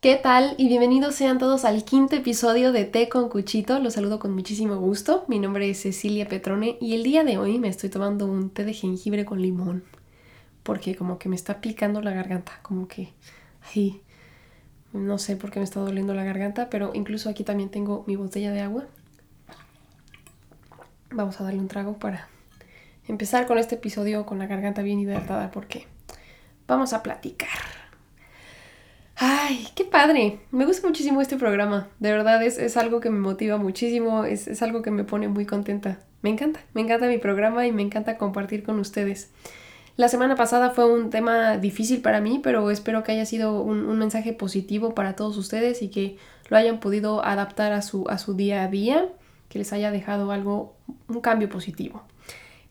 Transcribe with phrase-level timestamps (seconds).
[0.00, 0.54] ¿Qué tal?
[0.56, 3.80] Y bienvenidos sean todos al quinto episodio de Té con Cuchito.
[3.80, 5.26] Los saludo con muchísimo gusto.
[5.28, 8.64] Mi nombre es Cecilia Petrone y el día de hoy me estoy tomando un té
[8.64, 9.84] de jengibre con limón.
[10.62, 13.12] Porque como que me está picando la garganta, como que
[13.60, 14.00] ahí
[14.94, 18.16] no sé por qué me está doliendo la garganta, pero incluso aquí también tengo mi
[18.16, 18.86] botella de agua.
[21.10, 22.30] Vamos a darle un trago para
[23.06, 25.86] empezar con este episodio con la garganta bien hidratada porque
[26.66, 27.79] vamos a platicar.
[29.22, 30.40] Ay, qué padre.
[30.50, 31.88] Me gusta muchísimo este programa.
[31.98, 35.44] De verdad es, algo que me motiva muchísimo, es, es, algo que me pone muy
[35.44, 35.98] contenta.
[36.22, 39.30] Me encanta, me encanta mi programa y me encanta compartir con ustedes.
[39.96, 43.84] La semana pasada fue un tema difícil para mí, pero espero que haya sido un,
[43.84, 46.16] un mensaje positivo para todos ustedes y que
[46.48, 49.06] lo hayan podido adaptar a su, a su día a día,
[49.50, 50.76] que les haya dejado algo,
[51.08, 52.04] un cambio positivo.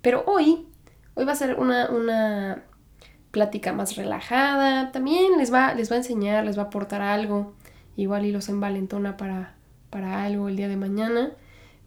[0.02, 0.66] Pero hoy,
[1.14, 2.64] hoy va a ser una, una
[3.32, 4.92] plática más relajada.
[4.92, 7.54] También les va, les va a enseñar, les va a aportar algo.
[7.96, 9.56] Igual y los envalentona para,
[9.90, 11.32] para algo el día de mañana.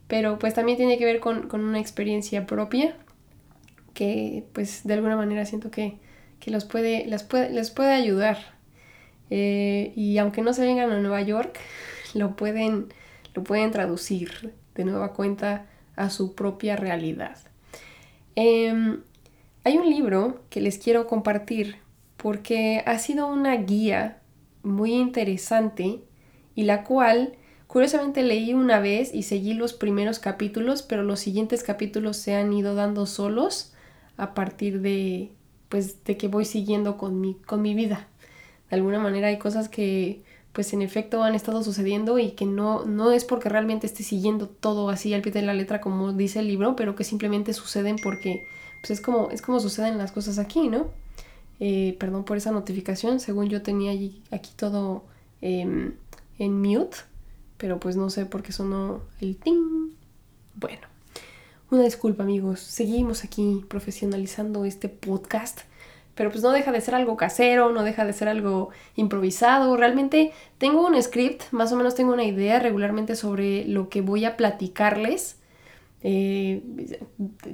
[0.07, 2.95] Pero pues también tiene que ver con, una experiencia propia
[3.93, 5.99] que pues de alguna manera siento que,
[6.47, 8.37] los puede, les, puede, les puede ayudar.
[9.29, 11.57] Eh, y aunque no se vengan a Nueva York,
[12.13, 12.87] lo pueden,
[13.33, 17.37] lo pueden traducir de nueva cuenta a su propia realidad.
[18.35, 19.01] Em,
[19.63, 21.77] hay un libro que les quiero compartir
[22.17, 24.21] porque ha sido una guía
[24.61, 26.01] muy interesante
[26.55, 27.33] y la cual
[27.67, 32.51] curiosamente leí una vez y seguí los primeros capítulos, pero los siguientes capítulos se han
[32.53, 33.73] ido dando solos
[34.17, 35.31] a partir de
[35.69, 38.07] pues de que voy siguiendo con mi con mi vida.
[38.69, 42.85] De alguna manera hay cosas que pues en efecto han estado sucediendo y que no,
[42.85, 46.39] no es porque realmente esté siguiendo todo así al pie de la letra como dice
[46.39, 48.45] el libro, pero que simplemente suceden porque
[48.83, 50.87] pues es como, es como suceden las cosas aquí, ¿no?
[51.61, 55.05] Eh, perdón por esa notificación, según yo tenía allí, aquí todo
[55.39, 55.93] em,
[56.37, 56.97] en mute,
[57.55, 59.93] pero pues no sé por qué sonó el ting.
[60.55, 60.81] Bueno,
[61.71, 65.61] una disculpa amigos, seguimos aquí profesionalizando este podcast,
[66.13, 70.33] pero pues no deja de ser algo casero, no deja de ser algo improvisado, realmente
[70.57, 74.35] tengo un script, más o menos tengo una idea regularmente sobre lo que voy a
[74.35, 75.37] platicarles
[76.03, 76.61] eh,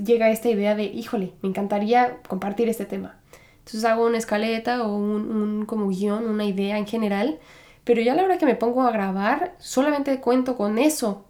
[0.04, 3.20] llega esta idea de, híjole, me encantaría compartir este tema.
[3.60, 7.40] Entonces hago una escaleta o un, como guion, una idea en general,
[7.84, 11.26] pero ya a la hora que me pongo a grabar, solamente cuento con eso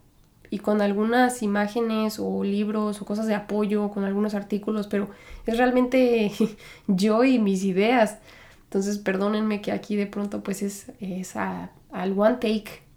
[0.50, 5.10] y con algunas imágenes o libros o cosas de apoyo, con algunos artículos, pero
[5.46, 6.32] es realmente
[6.88, 8.20] yo y mis ideas.
[8.64, 12.89] Entonces, perdónenme que aquí de pronto pues es, es al one take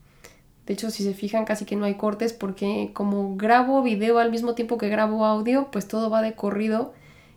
[0.72, 4.30] de hecho, si se fijan, casi que no hay cortes porque como grabo video al
[4.30, 6.94] mismo tiempo que grabo audio, pues todo va de corrido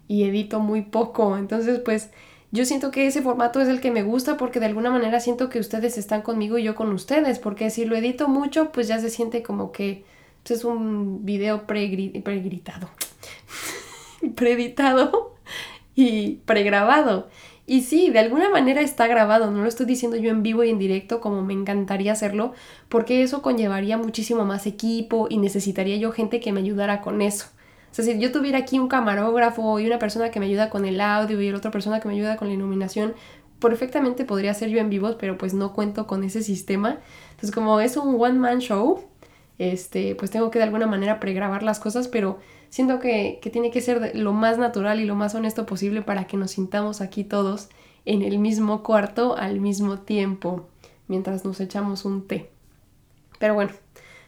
[0.07, 1.38] y edito muy poco.
[1.38, 2.12] Entonces, pues
[2.51, 5.50] yo siento que ese formato es el que me gusta porque de alguna manera siento
[5.50, 7.38] que ustedes están conmigo y yo con ustedes.
[7.40, 10.06] Porque si lo edito mucho, pues ya se siente como que
[10.44, 12.90] pues, es un video pre-gritado,
[15.94, 17.28] y pregrabado.
[17.68, 20.70] Y sí, de alguna manera está grabado, no lo estoy diciendo yo en vivo y
[20.70, 22.53] en directo como me encantaría hacerlo,
[22.90, 27.48] porque eso conllevaría muchísimo más equipo y necesitaría yo gente que me ayudara con eso.
[27.92, 30.86] O sea, si yo tuviera aquí un camarógrafo y una persona que me ayuda con
[30.86, 33.16] el audio y otra persona que me ayuda con la iluminación,
[33.59, 37.00] perfectamente podría ser yo en vivo, pero pues no cuento con ese sistema.
[37.31, 39.06] Entonces, como es un one man show,
[39.58, 42.38] este, pues tengo que de alguna manera pregrabar las cosas, pero
[42.75, 46.36] siento que, tiene que ser lo más natural y lo más honesto posible para que
[46.36, 47.69] nos sintamos aquí todos
[48.03, 50.68] en el mismo cuarto al mismo tiempo,
[51.08, 52.52] mientras nos echamos un té.
[53.40, 53.72] Pero bueno,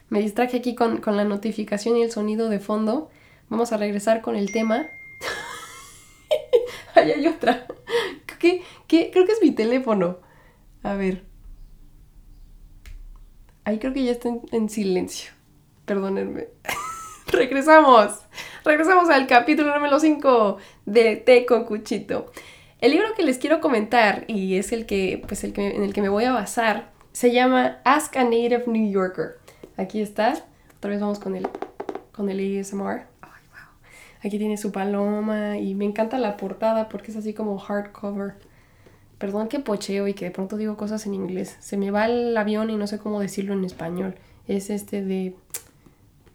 [0.08, 3.10] me distraje aquí con, la notificación y el sonido de fondo.
[3.50, 4.86] Vamos a regresar con el tema.
[6.96, 7.68] Ahí hay otra.
[8.40, 10.20] ¿Qué, Creo que es mi teléfono.
[10.84, 11.26] A ver.
[13.66, 15.32] Ahí creo que ya está en silencio.
[15.86, 16.48] Perdónenme.
[17.32, 18.20] regresamos.
[18.64, 22.32] Regresamos al capítulo número 5 de Té con Cuchito.
[22.80, 25.94] El libro que les quiero comentar, y es el que, pues el que, en el
[25.94, 29.40] que me voy a basar, se llama Ask a Native New Yorker.
[29.78, 30.36] Aquí está.
[30.78, 31.48] Otra vez vamos con el,
[32.12, 33.08] con el ASMR.
[33.22, 33.32] Wow.
[34.24, 38.36] Aquí tiene su paloma y me encanta la portada porque es así como hardcover.
[39.18, 41.58] Perdón que pocheo y que de pronto digo cosas en inglés.
[41.60, 44.16] Se me va el avión y no sé cómo decirlo en español.
[44.48, 45.36] Es este de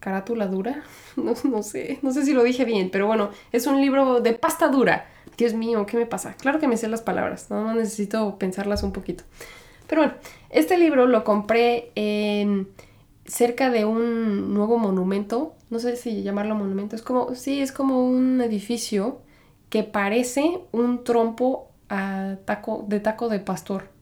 [0.03, 0.83] carátula dura.
[1.15, 4.33] No, no, sé, no sé si lo dije bien, pero bueno, es un libro de
[4.33, 5.05] pasta dura.
[5.37, 6.33] Dios mío, ¿qué me pasa?
[6.33, 9.23] Claro que me sé las palabras, no necesito pensarlas un poquito.
[9.87, 10.17] Pero bueno,
[10.49, 11.91] este libro lo compré
[13.25, 18.07] cerca de un nuevo monumento, no sé si llamarlo monumento, es como, sí, es como
[18.07, 19.21] un edificio
[19.69, 23.93] que parece un trompo a taco, de taco de pastor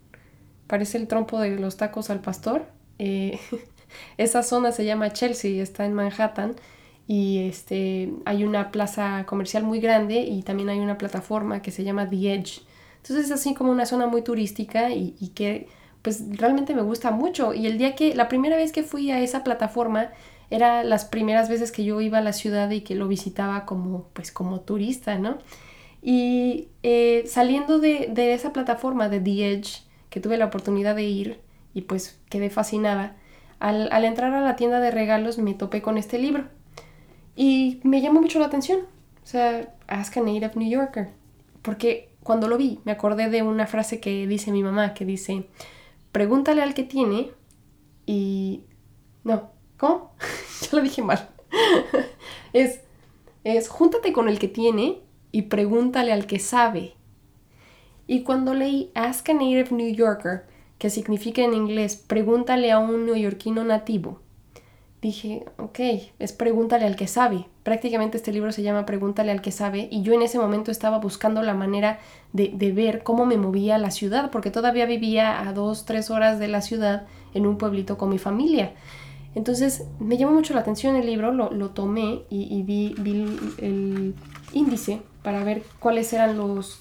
[0.72, 2.64] parece el trompo de los tacos al pastor.
[2.98, 3.38] Eh,
[4.18, 6.56] esa zona se llama Chelsea, está en Manhattan
[7.08, 11.84] y este, hay una plaza comercial muy grande y también hay una plataforma que se
[11.84, 12.62] llama The Edge.
[12.98, 15.68] Entonces es así como una zona muy turística y, y que
[16.02, 17.54] pues realmente me gusta mucho.
[17.54, 20.12] Y el día que, la primera vez que fui a esa plataforma,
[20.52, 24.10] era las primeras veces que yo iba a la ciudad y que lo visitaba como,
[24.14, 25.38] pues como turista, ¿no?
[26.02, 31.04] Y eh, saliendo de, de, esa plataforma de The Edge, que tuve la oportunidad de
[31.04, 31.40] ir
[31.74, 33.16] y pues quedé fascinada,
[33.62, 36.46] al, al entrar a la tienda de regalos me topé con este libro
[37.36, 38.82] y me llamó mucho la atención.
[39.24, 41.10] O sea, Ask a Native New Yorker.
[41.62, 45.46] Porque cuando lo vi me acordé de una frase que dice mi mamá, que dice,
[46.12, 47.32] pregúntale al que tiene
[48.06, 48.64] y...
[49.24, 50.16] No, ¿cómo?
[50.62, 51.30] ya lo dije mal.
[52.54, 52.82] es,
[53.44, 55.00] es, júntate con el que tiene
[55.32, 56.96] y pregúntale al que sabe.
[58.08, 60.46] Y cuando leí Ask a Native New Yorker,
[60.82, 64.20] que significa en inglés pregúntale a un neoyorquino nativo,
[65.00, 65.80] dije, ok,
[66.18, 67.46] es pregúntale al que sabe.
[67.62, 70.98] Prácticamente este libro se llama Pregúntale al que sabe y yo en ese momento estaba
[70.98, 72.00] buscando la manera
[72.34, 76.40] de, de, ver cómo me movía la ciudad, porque todavía vivía a dos, tres horas
[76.40, 77.06] de la ciudad
[77.36, 78.74] en un pueblito con mi familia.
[79.36, 83.38] Entonces me llamó mucho la atención el libro, lo, lo tomé y, y vi, vi,
[83.60, 84.16] el
[84.52, 86.80] índice para ver cuáles eran los,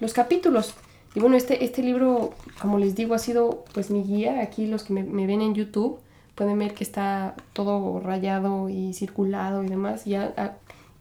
[0.00, 0.74] los capítulos.
[1.14, 4.40] Y bueno, este, este libro, como les digo, ha sido pues mi guía.
[4.40, 6.00] Aquí los que me, ven en YouTube
[6.34, 10.04] pueden ver que está todo rayado y circulado y demás.
[10.04, 10.54] Ya a,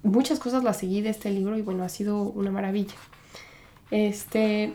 [0.04, 2.94] muchas cosas las seguí de este libro y bueno, ha sido una maravilla.
[3.90, 4.74] Este,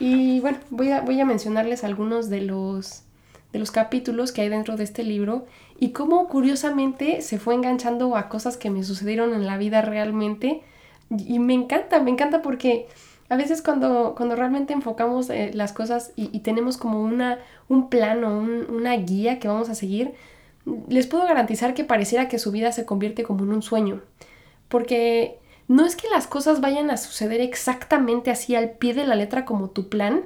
[0.00, 3.02] y bueno, voy a, voy a mencionarles algunos de los,
[3.52, 5.46] de los capítulos que hay dentro de este libro
[5.78, 10.62] y cómo curiosamente se fue enganchando a cosas que me sucedieron en la vida realmente.
[11.10, 12.86] Y me encanta, me encanta porque
[13.28, 17.38] a veces cuando, cuando realmente enfocamos eh, las cosas y, tenemos como una,
[17.68, 20.14] un plano, un, una guía que vamos a seguir,
[20.88, 24.00] les puedo garantizar que pareciera que su vida se convierte como en un sueño.
[24.68, 29.14] Porque no es que las cosas vayan a suceder exactamente así al pie de la
[29.14, 30.24] letra como tu plan,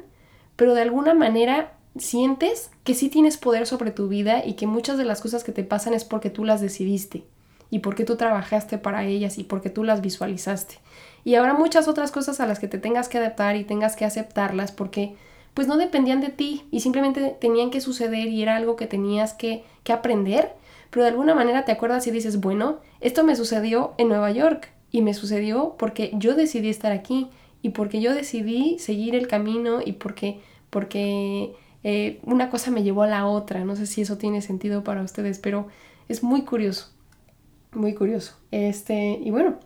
[0.55, 4.97] pero de alguna manera sientes que sí tienes poder sobre tu vida y que muchas
[4.97, 7.25] de las cosas que te pasan es porque tú las decidiste
[7.71, 10.77] y porque tú trabajaste para ellas y porque tú las visualizaste.
[11.25, 14.05] Y habrá muchas otras cosas a las que te tengas que adaptar y tengas que
[14.05, 15.15] aceptarlas porque
[15.55, 19.35] pues no dependían de ti y simplemente tenían que suceder y era algo que tenías
[19.35, 20.53] que, que aprender,
[20.91, 24.71] pero de alguna manera te acuerdas y dices, bueno, esto me sucedió en Nueva York
[24.91, 27.29] y me sucedió porque yo decidí estar aquí
[27.63, 30.41] y porque yo decidí seguir el camino y porque,
[30.71, 31.55] porque
[31.85, 33.65] eh, una cosa me llevó a la otra.
[33.65, 35.69] No sé si eso tiene sentido para ustedes, pero
[36.09, 36.91] es muy curioso,
[37.73, 38.37] muy curioso.
[38.51, 39.59] Este, y bueno,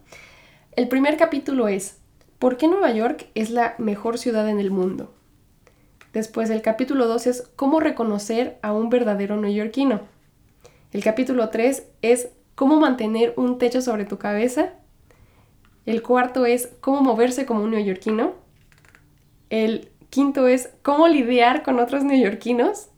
[0.76, 1.99] el primer capítulo es,
[2.38, 5.11] ¿por qué Nueva York es la mejor ciudad en el mundo?
[6.12, 10.02] Después el capítulo 2 es, ¿cómo reconocer a un verdadero neoyorquino?
[10.93, 14.75] El capítulo 3 es, ¿cómo mantener un techo sobre tu cabeza?
[15.87, 18.34] El cuarto es, ¿cómo moverse como un neoyorquino?
[19.49, 22.88] El quinto es, ¿cómo lidiar con otros neoyorquinos?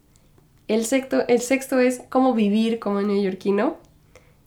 [0.66, 3.76] El sexto, el sexto es, ¿cómo vivir como neoyorquino?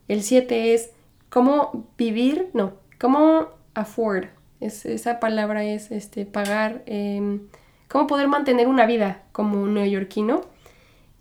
[0.10, 0.92] El siete es,
[1.30, 2.50] ¿cómo vivir?
[2.54, 4.26] No, ¿Cómo afford?
[4.60, 6.84] Es, esa palabra es este, pagar.
[6.86, 7.40] Eh,
[7.88, 10.42] ¿Cómo poder mantener una vida como neoyorquino?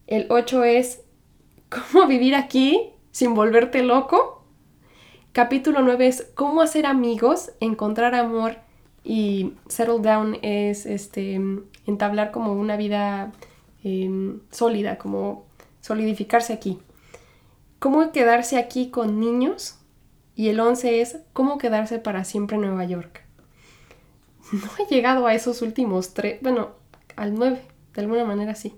[0.06, 1.00] El 8 es
[1.70, 4.44] ¿Cómo vivir aquí sin volverte loco?
[5.32, 8.56] Capítulo 9 es ¿Cómo hacer amigos, encontrar amor
[9.02, 11.40] y settle down es este,
[11.86, 13.32] entablar como una vida
[13.84, 15.46] eh, sólida, como
[15.80, 16.78] solidificarse aquí.
[17.78, 19.79] ¿Cómo quedarse aquí con niños
[20.40, 23.20] y el 11 es cómo quedarse para siempre en Nueva York.
[24.52, 26.70] No he llegado a esos últimos tres, bueno,
[27.14, 27.60] al 9,
[27.94, 28.74] de alguna manera sí.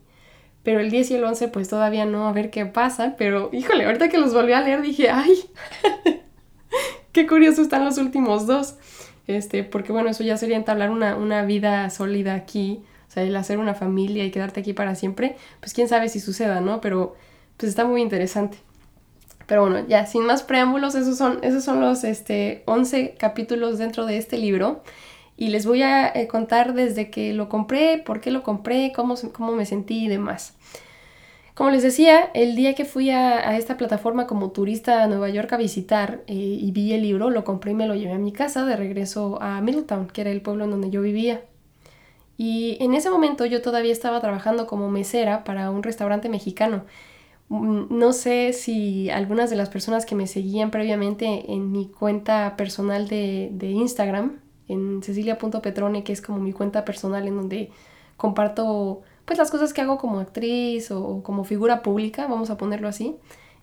[0.65, 3.15] Pero el 10 y el 11 pues todavía no, a ver qué pasa.
[3.17, 5.37] Pero híjole, ahorita que los volví a leer dije, ay,
[7.13, 8.75] qué curioso están los últimos dos.
[9.29, 12.83] Este, porque bueno, eso ya sería entablar una, una vida sólida aquí.
[13.09, 15.37] O sea, el hacer una familia y quedarte aquí para siempre.
[15.61, 16.81] Pues quién sabe si suceda, ¿no?
[16.81, 17.15] Pero
[17.57, 18.59] pues está muy interesante.
[19.53, 24.07] Pero bueno, ya sin más preámbulos, esos son, esos son los este, 11 capítulos dentro
[24.07, 24.83] de este libro.
[25.37, 29.15] Y les voy a eh, contar desde que lo compré, por qué lo compré, cómo,
[29.35, 30.57] cómo me sentí y demás.
[31.53, 35.29] Como les decía, el día que fui a, a, esta plataforma como turista a Nueva
[35.29, 38.19] York a visitar eh, y vi el libro, lo compré y me lo llevé a
[38.19, 41.43] mi casa de regreso a Middletown, que era el pueblo en donde yo vivía.
[42.39, 46.87] Y en ese momento yo todavía estaba trabajando como mesera para un restaurante mexicano
[47.61, 53.09] no sé si algunas de las personas que me seguían previamente en mi cuenta personal
[53.09, 57.71] de, de Instagram, en cecilia.petrone, que es como mi cuenta personal en donde
[58.17, 62.89] comparto pues las cosas que hago como actriz o como figura pública, vamos a ponerlo
[62.89, 63.17] así,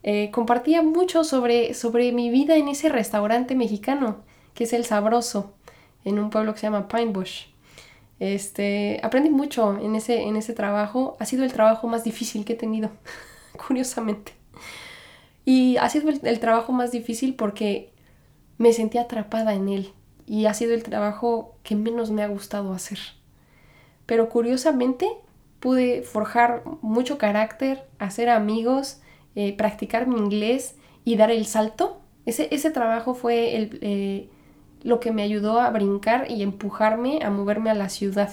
[0.03, 4.17] eh, compartía mucho sobre, sobre mi vida en ese restaurante mexicano,
[4.53, 5.53] que es El Sabroso,
[6.05, 7.47] en un pueblo que se llama Pine Bush.
[8.19, 11.17] Este, aprendí mucho en ese, en ese trabajo.
[11.19, 12.89] Ha sido el trabajo más difícil que he tenido,
[13.67, 14.33] curiosamente.
[15.45, 17.91] Y ha sido el, trabajo más difícil porque
[18.57, 19.93] me sentí atrapada en él.
[20.27, 22.99] Y ha sido el trabajo que menos me ha gustado hacer.
[24.05, 25.07] Pero curiosamente
[25.59, 29.01] pude forjar mucho carácter, hacer amigos,
[29.35, 31.99] eh, practicar mi inglés y dar el salto.
[32.25, 34.29] Ese, ese trabajo fue el, eh,
[34.83, 38.31] lo que me ayudó a brincar y empujarme a moverme a la ciudad.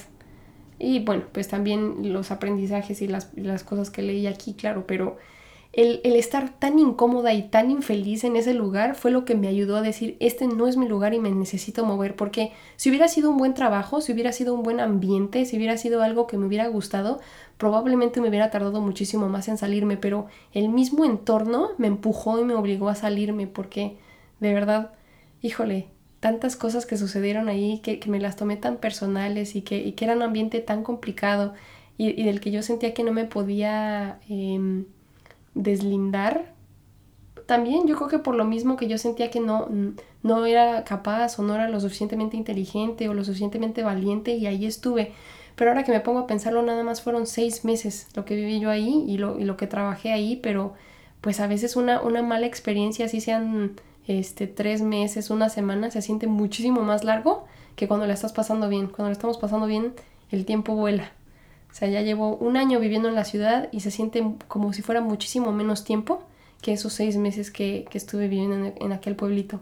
[0.79, 5.17] Y bueno, pues también los aprendizajes y las, las cosas que leí aquí, claro, pero
[5.77, 9.77] el, estar tan incómoda y tan infeliz en ese lugar fue lo que me ayudó
[9.77, 13.31] a decir, este no es mi lugar y me necesito mover, porque si hubiera sido
[13.31, 16.47] un buen trabajo, si hubiera sido un buen ambiente, si hubiera sido algo que me
[16.47, 17.21] hubiera gustado,
[17.59, 22.45] probablemente me hubiera tardado muchísimo más en salirme, pero el mismo entorno me empujó y
[22.45, 23.99] me obligó a salirme, porque
[24.41, 24.93] de verdad,
[25.43, 25.89] híjole,
[26.27, 30.15] tantas cosas que sucedieron ahí que, me las tomé tan personales y que, que era
[30.15, 31.55] un ambiente tan complicado
[31.99, 34.19] y, del que yo sentía que no me podía...
[34.29, 34.87] Em,
[35.57, 36.55] deslindar.
[37.47, 39.69] También yo creo que por lo mismo que yo sentía que no,
[40.23, 44.67] no era capaz o no era lo suficientemente inteligente o lo suficientemente valiente y ahí
[44.67, 45.13] estuve.
[45.57, 48.61] Pero ahora que me pongo a pensarlo, nada más fueron seis meses lo que viví
[48.61, 50.75] yo ahí y lo, y lo que trabajé ahí, pero
[51.21, 53.73] pues a veces una, una mala experiencia, así sean
[54.07, 58.69] este, tres meses, una semana, se siente muchísimo más largo que cuando la estás pasando
[58.69, 58.87] bien.
[58.87, 59.95] Cuando la estamos pasando bien,
[60.31, 61.13] el tiempo vuela.
[61.71, 64.83] O sea, ya llevo un año viviendo en la ciudad y se siente como si
[64.83, 66.23] fuera muchísimo menos tiempo
[66.63, 69.61] que esos seis meses que, estuve viviendo en, aquel pueblito.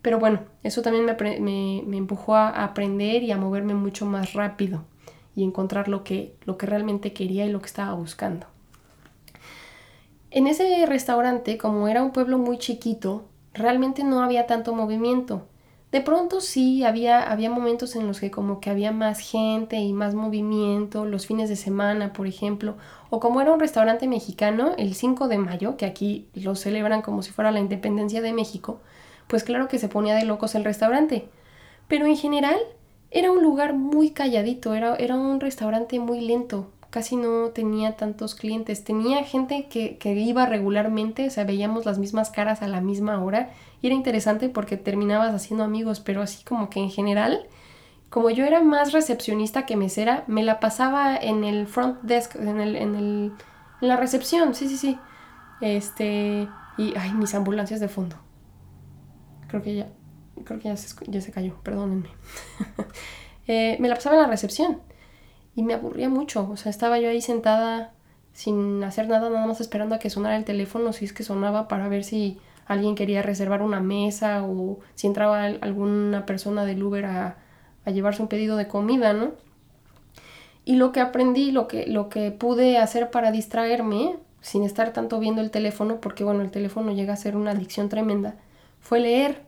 [0.00, 4.84] Pero bueno, eso también me, empujó a aprender y a moverme mucho más rápido
[5.36, 8.46] y encontrar lo que, lo que realmente quería y lo que estaba buscando.
[10.30, 13.24] En ese restaurante, como era un pueblo muy chiquito,
[13.54, 15.46] realmente no había tanto movimiento.
[15.92, 19.92] De pronto sí, había, había momentos en los que como que había más gente y
[19.92, 22.76] más movimiento, los fines de semana, por ejemplo,
[23.10, 27.22] o como era un restaurante mexicano, el 5 de mayo, que aquí lo celebran como
[27.22, 28.80] si fuera la independencia de México,
[29.26, 31.28] pues claro que se ponía de locos el restaurante.
[31.88, 32.56] Pero en general
[33.10, 38.34] era un lugar muy calladito, era, era un restaurante muy lento, casi no tenía tantos
[38.34, 38.84] clientes.
[38.84, 43.20] Tenía gente que, que, iba regularmente, o sea, veíamos las mismas caras a la misma
[43.24, 47.46] hora y era interesante porque terminabas haciendo amigos, pero así como que en general,
[48.10, 52.60] como yo era más recepcionista que mesera, me la pasaba en el front desk, en,
[52.60, 53.32] el, en, el,
[53.80, 54.98] en la recepción, sí, sí, sí.
[55.62, 56.46] Este,
[56.76, 58.16] y, ay, mis ambulancias de fondo.
[59.48, 59.88] Creo que ya,
[60.44, 62.10] creo que ya se, ya se cayó, perdónenme.
[63.48, 64.78] Eh, me la pasaba en la recepción
[65.54, 67.92] y me aburría mucho, o sea, estaba yo ahí sentada
[68.32, 71.68] sin hacer nada, nada más esperando a que sonara el teléfono, si es que sonaba,
[71.68, 77.04] para ver si alguien quería reservar una mesa o si entraba alguna persona del Uber
[77.06, 77.36] a,
[77.86, 79.32] llevarse un pedido de comida, ¿no?
[80.64, 85.18] Y lo que aprendí, lo que, lo que pude hacer para distraerme, sin estar tanto
[85.18, 88.36] viendo el teléfono, porque bueno, el teléfono llega a ser una adicción tremenda,
[88.80, 89.42] fue leer.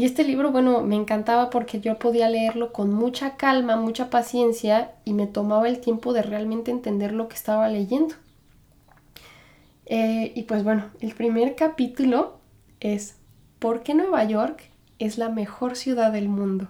[0.00, 4.92] Y este libro, bueno, me encantaba porque yo podía leerlo con mucha calma, mucha paciencia
[5.04, 8.14] y me tomaba el tiempo de realmente entender lo que estaba leyendo.
[9.84, 12.38] Eh, y pues bueno, el primer capítulo
[12.80, 13.16] es
[13.58, 14.62] ¿Por qué Nueva York
[14.98, 16.68] es la mejor ciudad del mundo?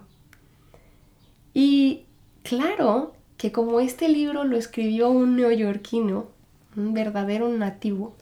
[1.53, 2.07] Y
[2.43, 6.25] claro que como este libro lo escribió un neoyorquino,
[6.75, 8.13] un verdadero nativo,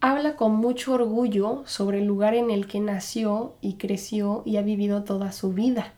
[0.00, 4.62] habla con mucho orgullo sobre el lugar en el que nació y creció y ha
[4.62, 5.92] vivido toda su vida.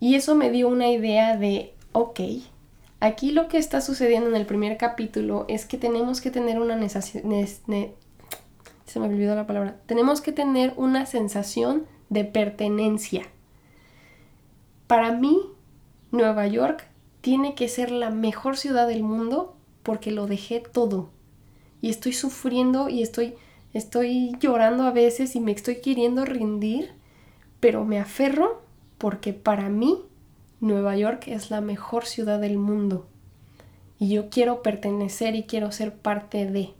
[0.00, 2.20] Y eso me dio una idea de, ok,
[3.04, 6.88] Aquí lo que está sucediendo en el primer capítulo es que tenemos que tener una
[6.88, 9.76] se me olvidó la palabra.
[9.84, 13.26] Tenemos que tener una sensación de pertenencia.
[14.86, 15.38] Para mí,
[16.12, 16.86] Nueva York
[17.20, 21.10] tiene que ser la mejor ciudad del mundo porque lo dejé todo.
[21.84, 23.34] Y estoy sufriendo y estoy,
[23.74, 26.92] estoy llorando a veces y me estoy queriendo rendir,
[27.60, 28.62] pero me aferro
[28.96, 29.98] porque para mí
[30.60, 33.06] Nueva York es la mejor ciudad del mundo
[33.98, 36.70] y yo quiero pertenecer y quiero ser parte de.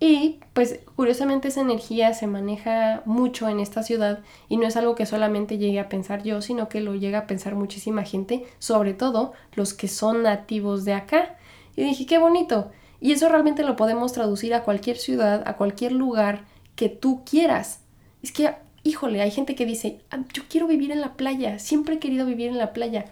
[0.00, 4.94] Y pues curiosamente esa energía se maneja mucho en esta ciudad y no es algo
[4.94, 8.94] que solamente llegue a pensar yo, sino que lo llega a pensar muchísima gente, sobre
[8.94, 11.36] todo los que son nativos de acá.
[11.76, 12.70] Y dije, qué bonito.
[13.02, 17.80] Y eso realmente lo podemos traducir a cualquier ciudad, a cualquier lugar que tú quieras.
[18.22, 18.54] Es que
[18.84, 22.26] híjole, hay gente que dice, ah, yo quiero vivir en la playa, siempre he querido
[22.26, 23.06] vivir en la playa.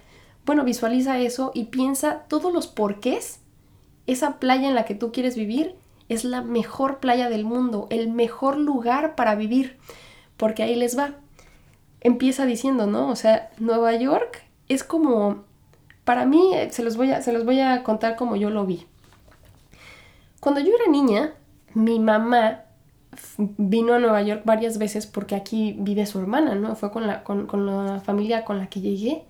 [0.45, 3.39] Bueno, visualiza eso y piensa todos los porqués.
[4.07, 5.75] Esa playa en la que tú quieres vivir
[6.09, 9.77] es la mejor playa del mundo, el mejor lugar para vivir.
[10.37, 11.13] Porque ahí les va.
[12.01, 13.09] Empieza diciendo, ¿no?
[13.09, 15.43] O sea, Nueva York es como,
[16.03, 18.87] para mí, se los voy a, se los voy a contar como yo lo vi.
[20.41, 21.35] Cuando yo era niña,
[21.75, 22.63] mi mamá
[23.37, 26.75] vino a Nueva York varias veces porque aquí vive su hermana, ¿no?
[26.75, 29.23] Fue con la, con, la familia con la que llegué.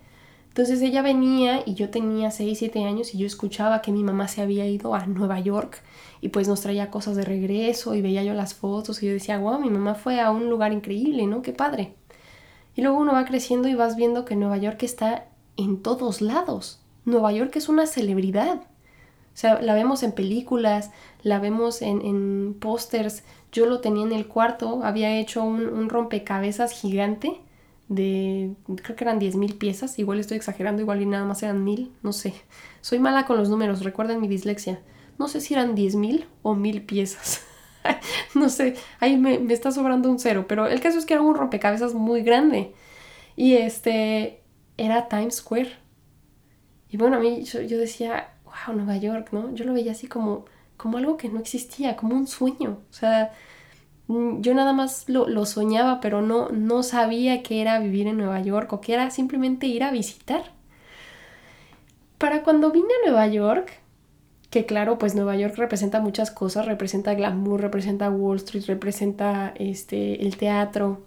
[0.47, 4.29] Entonces ella venía y yo tenía 6, 7 años y yo escuchaba que mi mamá
[4.29, 5.81] se había ido a Nueva York
[6.21, 9.37] y pues nos traía cosas de regreso y veía yo las fotos y yo decía,
[9.37, 11.41] wow, mi mamá fue a un lugar increíble, ¿no?
[11.41, 11.93] Qué padre.
[12.73, 15.25] Y luego uno va creciendo y vas viendo que Nueva York está
[15.57, 16.79] en todos lados.
[17.03, 18.61] Nueva York es una celebridad.
[19.33, 20.91] O sea, la vemos en películas,
[21.23, 23.23] la vemos en, en pósters.
[23.51, 27.41] Yo lo tenía en el cuarto, había hecho un, un rompecabezas gigante
[27.91, 31.89] de, creo que eran 10.000 piezas, igual estoy exagerando, igual y nada más eran 1.000,
[32.03, 32.33] no sé.
[32.79, 34.81] Soy mala con los números, recuerden mi dislexia.
[35.19, 37.45] No sé si eran 10.000 o 1.000 piezas.
[38.33, 41.21] no sé, ahí me, me, está sobrando un cero, pero el caso es que era
[41.21, 42.73] un rompecabezas muy grande.
[43.35, 44.41] Y este,
[44.77, 45.71] era Times Square.
[46.87, 48.30] Y bueno, a mí yo, yo decía,
[48.65, 49.53] wow, Nueva York, ¿no?
[49.55, 50.45] Yo lo veía así como,
[50.77, 52.79] como algo que no existía, como un sueño.
[52.89, 53.31] O sea,
[54.11, 58.41] Mm, yo nada más lo, soñaba, pero no, no sabía que era vivir en Nueva
[58.41, 60.43] York o que era simplemente ir a visitar.
[62.17, 63.71] Para cuando vine a Nueva York,
[64.49, 70.21] que claro, pues Nueva York representa muchas cosas, representa glamour, representa Wall Street, representa este,
[70.23, 71.01] el teatro.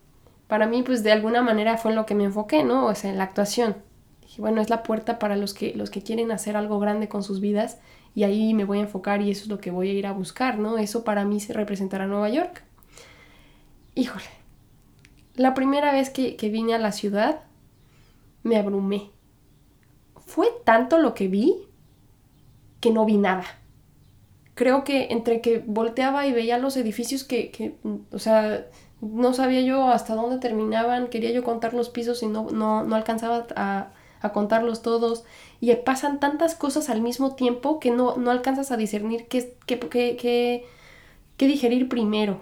[0.48, 2.86] Para mí, pues de alguna manera fue en lo que me enfoqué, ¿no?
[2.86, 3.76] O sea, en la actuación.
[4.38, 7.40] Bueno, es la puerta para los que, los que quieren hacer algo grande con sus
[7.40, 7.78] vidas
[8.14, 10.12] y ahí me voy a enfocar y eso es lo que voy a ir a
[10.12, 10.78] buscar, ¿no?
[10.78, 12.64] Eso para mí se representará Nueva York
[13.94, 14.24] híjole,
[15.34, 17.40] la primera vez que, vine a la ciudad
[18.42, 19.10] me abrumé.
[20.26, 21.66] Fue tanto lo que vi
[22.80, 23.44] que no vi nada.
[24.54, 27.76] Creo que entre que volteaba y veía los edificios que,
[28.12, 28.66] o sea,
[29.00, 33.46] no sabía yo hasta dónde terminaban, quería yo contar los pisos y no, no, alcanzaba
[33.56, 33.90] a,
[34.32, 35.24] contarlos todos.
[35.60, 39.78] Y pasan tantas cosas al mismo tiempo que no, no alcanzas a discernir qué, qué,
[39.78, 40.64] qué,
[41.36, 42.40] qué digerir primero.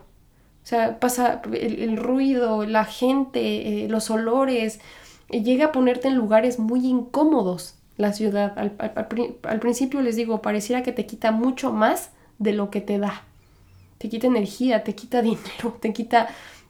[0.62, 4.80] O sea, pasa el, ruido, la gente, eh, los olores,
[5.28, 8.56] llega a ponerte en lugares muy incómodos la ciudad.
[8.56, 13.24] Al, principio les digo, pareciera que te quita mucho más de lo que te da.
[13.98, 16.28] Te quita energía, te quita dinero, te quita,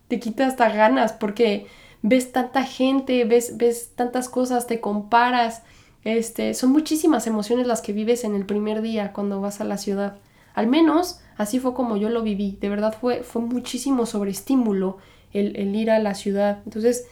[0.09, 1.66] te quita hasta ganas porque
[2.02, 5.62] ves tanta gente, ves, ves tantas cosas, te comparas.
[6.04, 9.78] Este, son muchísimas emociones las que vives en el primer día cuando vas a la
[9.78, 10.18] ciudad.
[10.54, 12.58] Al menos así fue como yo lo viví.
[12.60, 14.98] De verdad fue, fue muchísimo sobreestímulo
[15.32, 16.60] el, el ir a la ciudad.
[16.64, 17.06] Entonces,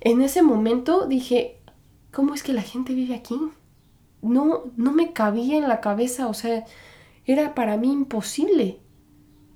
[0.00, 1.58] en ese momento dije,
[2.10, 3.38] ¿cómo es que la gente vive aquí?
[4.22, 6.64] No, no me cabía en la cabeza, o sea,
[7.26, 8.78] era para mí imposible.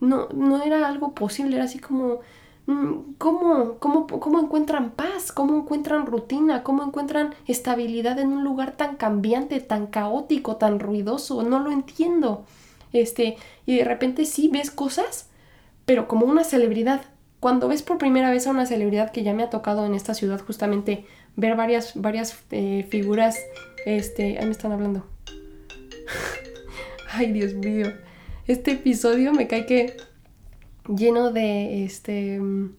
[0.01, 2.21] No, no era algo posible, era así como,
[2.67, 5.33] ¿cómo, cómo, cómo encuentran paz?
[5.33, 6.63] ¿Cómo encuentran rutina?
[6.63, 11.43] ¿Cómo encuentran estabilidad en un lugar tan cambiante, tan caótico, tan ruidoso?
[11.43, 12.45] No lo entiendo.
[12.93, 15.29] Este, y de repente sí ves cosas,
[15.85, 17.03] pero como una celebridad.
[17.41, 20.15] Cuando ves por primera vez a una celebridad que ya me ha tocado en esta
[20.15, 21.05] ciudad justamente
[21.37, 23.39] ver varias, varias eh, figuras,
[23.85, 25.07] este, ahí me están hablando.
[27.13, 27.93] Ay, Dios mío.
[28.47, 29.97] Este episodio me cae que
[30.89, 32.75] lleno de este mm,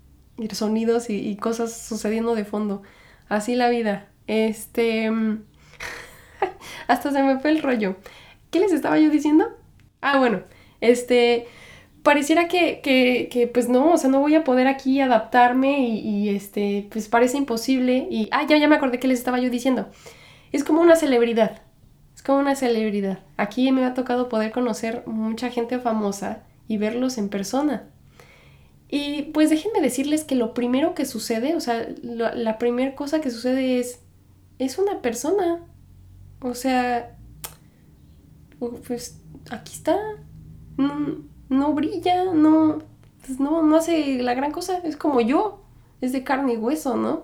[0.52, 2.84] sonidos y, cosas sucediendo de fondo.
[3.30, 4.08] Así la vida.
[4.28, 5.10] Este.
[5.12, 5.44] Mm,
[6.88, 7.96] hasta se me fue el rollo.
[8.52, 9.46] ¿Qué les estaba yo diciendo?
[10.02, 10.44] Ah, bueno,
[10.80, 11.48] este,
[12.04, 16.30] pareciera que, que, que, pues no, o sea, no voy a poder aquí adaptarme y,
[16.30, 18.08] este, pues parece imposible.
[18.10, 19.90] Y, ah, ya, ya me acordé que les estaba yo diciendo.
[20.52, 21.62] Es como una celebridad,
[22.16, 23.20] es como una celebridad.
[23.36, 27.90] Aquí me ha tocado poder conocer mucha gente famosa y verlos en persona.
[28.90, 33.32] Y pues déjenme decirles que lo primero que sucede, o sea, la primera cosa que
[33.32, 34.00] sucede es,
[34.60, 35.66] es una persona.
[36.40, 37.18] O sea,
[38.60, 39.20] pues
[39.52, 39.98] aquí está,
[40.78, 42.80] no, brilla, no,
[43.26, 45.62] pues no, no hace la gran cosa, es como yo,
[46.02, 47.24] es de carne y hueso, ¿no?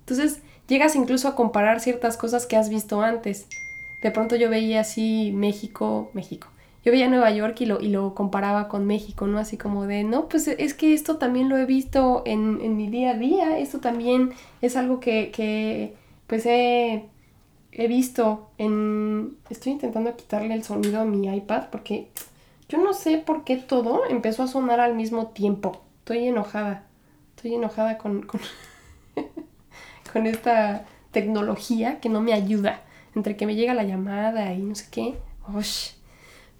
[0.00, 3.46] Entonces llegas incluso a comparar ciertas cosas que has visto antes.
[4.02, 6.48] De pronto yo veía así México, México.
[6.88, 9.38] Yo veía Nueva York y lo, y lo comparaba con México, ¿no?
[9.38, 12.88] Así como de, no, pues es que esto también lo he visto en, en mi
[12.88, 15.96] día a día, esto también es algo que, que
[16.26, 17.10] pues he
[17.72, 19.36] visto en...
[19.50, 22.08] Estoy intentando quitarle el sonido a mi iPad porque
[22.70, 25.82] yo no sé por qué todo empezó a sonar al mismo tiempo.
[25.98, 26.86] Estoy enojada.
[27.36, 28.40] Estoy enojada con, con,
[30.26, 32.80] esta tecnología que no me ayuda.
[33.14, 35.16] entre que me llega la llamada y no sé qué.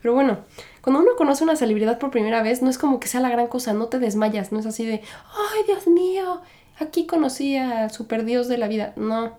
[0.00, 0.38] Pero bueno,
[0.80, 3.48] cuando uno conoce una celebridad por primera vez, no es como que sea la gran
[3.48, 6.40] cosa, no te desmayas, no es así de, ay Dios mío,
[6.78, 8.92] aquí conocí al super dios de la vida.
[8.96, 9.32] No,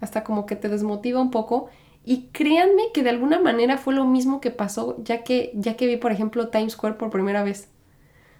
[0.00, 1.68] hasta como que te desmotiva un poco.
[2.04, 5.86] Y créanme que de alguna manera fue lo mismo que pasó ya que, ya que
[5.86, 7.68] vi, por ejemplo, Times Square por primera vez.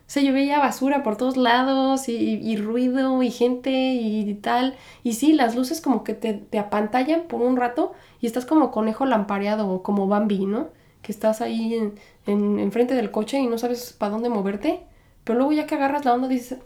[0.07, 4.77] O sea, yo veía basura por todos lados y, ruido y gente y, tal.
[5.03, 8.71] Y sí, las luces como que te, te, apantallan por un rato y estás como
[8.71, 10.69] conejo lampareado o como Bambi, ¿no?
[11.05, 11.95] Que estás ahí en,
[12.27, 14.81] en, enfrente del coche y no sabes para dónde moverte.
[15.23, 16.59] Pero luego ya que agarras la onda dices,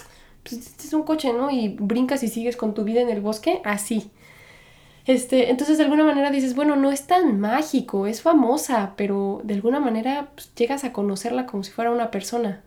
[0.43, 1.51] pues este es un coche, ¿no?
[1.51, 4.11] Y brincas y sigues con tu vida en el bosque, así.
[5.07, 9.55] Este, entonces de alguna manera dices, bueno, no es tan mágico, es famosa, pero de
[9.55, 12.63] alguna manera pues, llegas a conocerla como si fuera una persona.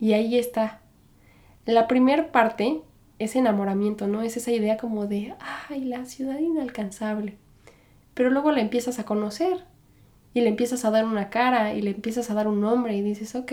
[0.00, 0.80] Y ahí está.
[1.64, 2.82] La primera parte
[3.18, 4.22] es enamoramiento, ¿no?
[4.22, 5.34] Es esa idea como de,
[5.68, 7.36] ay, la ciudad inalcanzable.
[8.14, 9.64] Pero luego la empiezas a conocer
[10.34, 13.00] y le empiezas a dar una cara y le empiezas a dar un nombre y
[13.02, 13.52] dices, ok,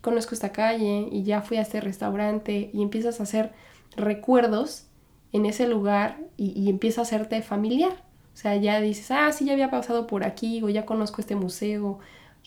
[0.00, 3.52] conozco esta calle y ya fui a este restaurante y empiezas a hacer
[3.96, 4.86] recuerdos
[5.32, 7.92] en ese lugar y, y empieza a hacerte familiar.
[8.32, 11.36] O sea, ya dices, ah, sí, ya había pasado por aquí o ya conozco este
[11.36, 12.00] museo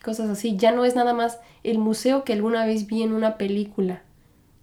[0.04, 0.56] cosas así.
[0.56, 4.04] Ya no es nada más el museo que alguna vez vi en una película.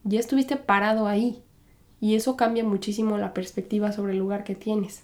[0.05, 1.43] Ya estuviste parado ahí
[2.01, 5.03] y eso cambia muchísimo la perspectiva sobre el lugar que tienes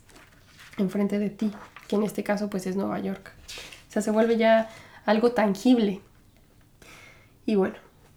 [0.78, 1.50] enfrente de ti,
[1.88, 3.32] que en este caso pues es Nueva York.
[3.96, 4.68] Sea, se vuelve ya
[5.06, 6.02] algo tangible.
[7.46, 7.76] Y bueno,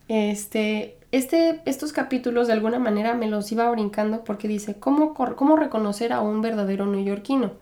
[0.10, 5.56] este, este, estos capítulos de alguna manera me los iba brincando porque dice, ¿cómo, ¿cómo
[5.56, 7.54] reconocer a un verdadero neoyorquino?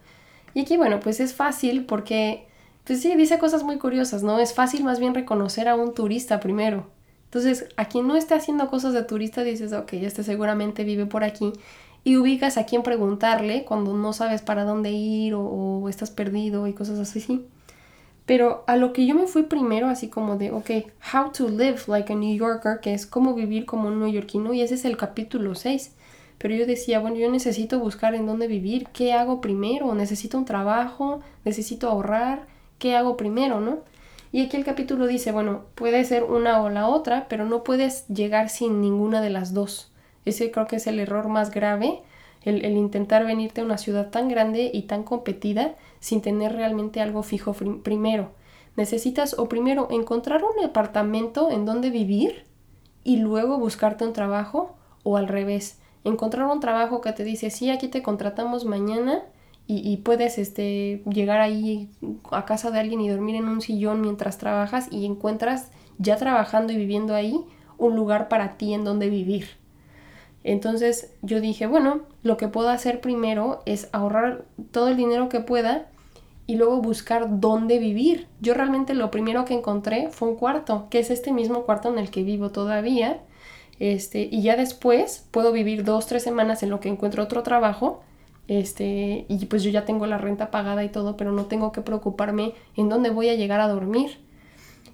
[0.55, 2.47] Y aquí, bueno, pues es fácil porque,
[2.85, 4.39] pues sí, dice cosas muy curiosas, ¿no?
[4.39, 6.87] Es fácil más bien reconocer a un turista primero.
[7.25, 11.23] Entonces, a quien no esté haciendo cosas de turista, dices, ok, este seguramente vive por
[11.23, 11.53] aquí.
[12.03, 16.65] Y ubicas a quién preguntarle cuando no sabes para dónde ir o, o estás perdido
[16.65, 17.45] y cosas así.
[18.27, 20.69] Pero a lo que yo me fui primero, así como de, ok,
[21.13, 24.61] how to live like a New Yorker, que es cómo vivir como un neoyorquino, y
[24.61, 25.93] ese es el capítulo 6.
[26.37, 29.95] Pero yo decía, bueno, yo necesito buscar en dónde vivir, ¿qué hago primero?
[29.95, 31.21] ¿Necesito un trabajo?
[31.45, 32.47] ¿Necesito ahorrar?
[32.79, 33.79] ¿Qué hago primero, no?
[34.33, 38.09] Y aquí el capítulo dice, bueno, puede ser una o la otra, pero no puedes
[38.09, 39.89] llegar sin ninguna de las dos.
[40.25, 42.01] Ese creo que es el error más grave
[42.43, 47.23] el, intentar venirte a una ciudad tan grande y tan competida sin tener realmente algo
[47.23, 48.31] fijo primero.
[48.75, 52.45] Necesitas o primero encontrar un departamento en donde vivir
[53.03, 55.79] y luego buscarte un trabajo o al revés.
[56.03, 59.23] Encontrar un trabajo que te dice, sí, aquí te contratamos mañana
[59.69, 61.89] y, puedes este, llegar ahí
[62.31, 66.71] a casa de alguien y dormir en un sillón mientras trabajas y encuentras ya trabajando
[66.71, 67.41] y viviendo ahí
[67.77, 69.49] un lugar para ti en donde vivir.
[70.47, 75.41] Entonces yo dije, bueno, lo que puedo hacer primero es ahorrar todo el dinero que
[75.41, 75.87] pueda
[76.45, 78.27] y luego buscar dónde vivir.
[78.39, 81.99] Yo realmente lo primero que encontré fue un cuarto, que es este mismo cuarto en
[81.99, 83.19] el que vivo todavía.
[83.79, 88.01] Este, y ya después puedo vivir dos, tres semanas en lo que encuentro otro trabajo.
[88.47, 91.81] Este, y pues yo ya tengo la renta pagada y todo, pero no tengo que
[91.81, 94.17] preocuparme en dónde voy a llegar a dormir.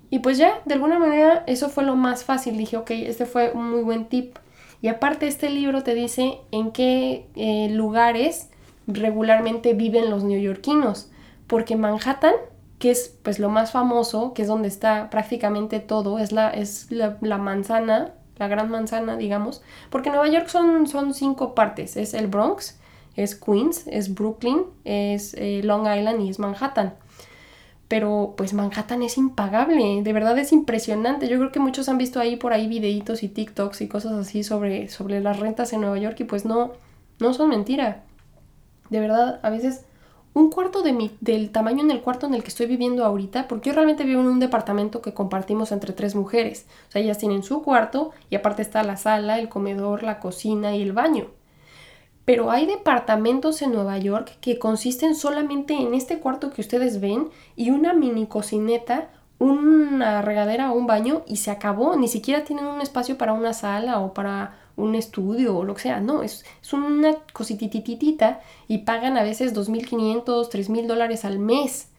[0.09, 2.57] Y pues ya, de alguna manera, eso fue lo más fácil.
[2.57, 4.37] Dije, ok, este fue un muy buen tip.
[4.83, 8.49] Y aparte este libro te dice en qué eh, lugares
[8.85, 11.09] regularmente viven los neoyorquinos,
[11.47, 12.33] porque Manhattan,
[12.79, 16.87] que es pues lo más famoso, que es donde está prácticamente todo, es la, es
[16.91, 22.27] la, manzana, la gran manzana, digamos, porque Nueva York son, son cinco partes, es el
[22.27, 22.77] Bronx,
[23.15, 26.93] es Queens, es Brooklyn, es eh, Long Island y es Manhattan
[27.93, 31.27] pero pues Manhattan es impagable, de verdad es impresionante.
[31.27, 34.43] Yo creo que muchos han visto ahí por ahí videitos y TikToks y cosas así
[34.43, 36.71] sobre, sobre las rentas en Nueva York y pues no,
[37.19, 38.01] no son mentira.
[38.89, 39.85] De verdad, a veces
[40.33, 43.47] un cuarto de mi, del tamaño en el cuarto en el que estoy viviendo ahorita,
[43.47, 46.65] porque yo realmente vivo en un departamento que compartimos entre tres mujeres.
[46.89, 50.75] O sea, ellas tienen su cuarto y aparte está la sala, el comedor, la cocina
[50.75, 51.27] y el baño.
[52.25, 57.29] Pero hay departamentos en Nueva York que consisten solamente en este cuarto que ustedes ven
[57.55, 59.09] y una mini cocineta,
[59.39, 61.97] una regadera o un baño y se acabó.
[61.97, 65.81] Ni siquiera tienen un espacio para una sala o para un estudio o lo que
[65.81, 65.99] sea.
[65.99, 71.89] No, es, es una cositititita y pagan a veces 2.500, 3.000 dólares al mes.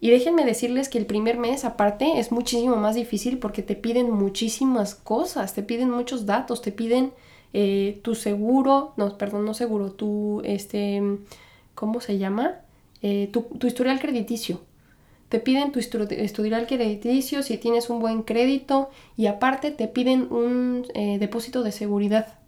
[0.00, 4.10] Y déjenme decirles que el primer mes aparte es muchísimo más difícil porque te piden
[4.10, 7.12] muchísimas cosas, te piden muchos datos, te piden
[7.52, 11.02] eh, tu seguro, no, perdón, no seguro, tu, este,
[11.74, 12.60] ¿cómo se llama?
[13.02, 14.60] Eh, tu, historial crediticio.
[15.28, 20.86] Te piden tu historial crediticio si tienes un buen crédito y aparte te piden un
[20.94, 22.38] eh, depósito de seguridad.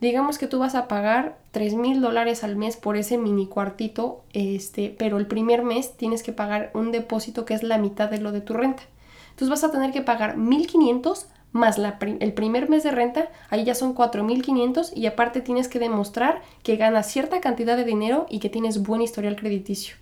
[0.00, 4.22] digamos que tú vas a pagar 3 mil dólares al mes por ese mini cuartito,
[4.32, 8.18] este, pero el primer mes tienes que pagar un depósito que es la mitad de
[8.18, 8.84] lo de tu renta.
[9.30, 11.26] Entonces vas a tener que pagar 1.500
[11.58, 16.40] más el primer mes de renta, ahí ya son 4.500 y aparte tienes que demostrar
[16.62, 19.96] que ganas cierta cantidad de dinero y que tienes buen historial crediticio.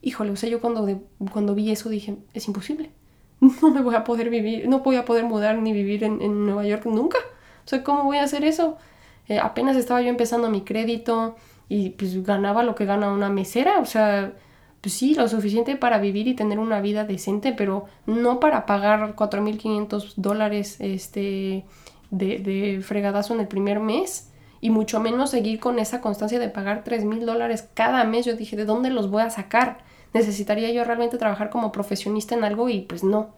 [0.00, 2.90] Híjole, o sea, yo cuando, cuando vi eso dije, es imposible.
[3.60, 6.64] No me voy a poder vivir, no voy a poder mudar ni vivir en, Nueva
[6.64, 7.18] York nunca.
[7.64, 8.78] O sea, ¿cómo voy a hacer eso?
[9.28, 11.34] Eh, apenas estaba yo empezando mi crédito
[11.68, 14.32] y pues ganaba lo que gana una mesera, o sea,
[14.82, 19.14] pues sí, lo suficiente para vivir y tener una vida decente, pero no para pagar
[19.14, 21.64] 4.500 dólares este,
[22.10, 26.48] de, de fregadazo en el primer mes y mucho menos seguir con esa constancia de
[26.48, 28.26] pagar 3.000 dólares cada mes.
[28.26, 29.78] Yo dije, ¿de dónde los voy a sacar?
[30.14, 32.68] ¿Necesitaría yo realmente trabajar como profesionista en algo?
[32.68, 33.30] Y pues no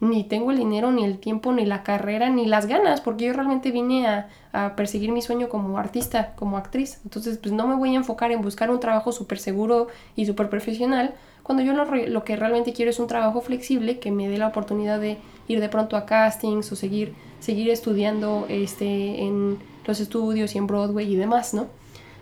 [0.00, 3.32] ni tengo el dinero, ni el tiempo, ni la carrera, ni las ganas, porque yo
[3.32, 4.28] realmente vine a,
[4.76, 7.00] perseguir mi sueño como artista, como actriz.
[7.04, 10.48] Entonces, pues no me voy a enfocar en buscar un trabajo súper seguro y súper
[10.48, 14.36] profesional, cuando yo lo, lo, que realmente quiero es un trabajo flexible que me dé
[14.36, 20.00] la oportunidad de ir de pronto a castings o seguir, seguir estudiando este, en los
[20.00, 21.68] estudios y en Broadway y demás, ¿no?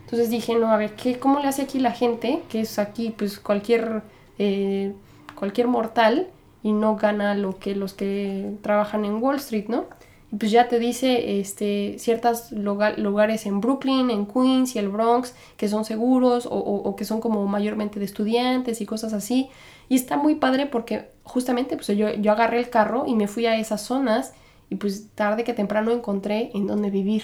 [0.04, 2.42] Entonces dije, no, a ver, ¿qué, ¿cómo le hace aquí la gente?
[2.48, 4.02] Que es aquí, pues cualquier,
[4.38, 4.92] eh,
[5.34, 6.28] cualquier mortal
[6.66, 9.84] y no gana lo que los que trabajan en Wall Street, ¿no?
[10.32, 15.32] Y pues ya te dice este, ciertos lugares en Brooklyn, en Queens y el Bronx
[15.56, 19.48] que son seguros o, que son como mayormente de estudiantes y cosas así.
[19.88, 23.46] Y está muy padre porque justamente pues yo, yo agarré el carro y me fui
[23.46, 24.34] a esas zonas
[24.68, 27.22] y pues tarde que temprano encontré en dónde vivir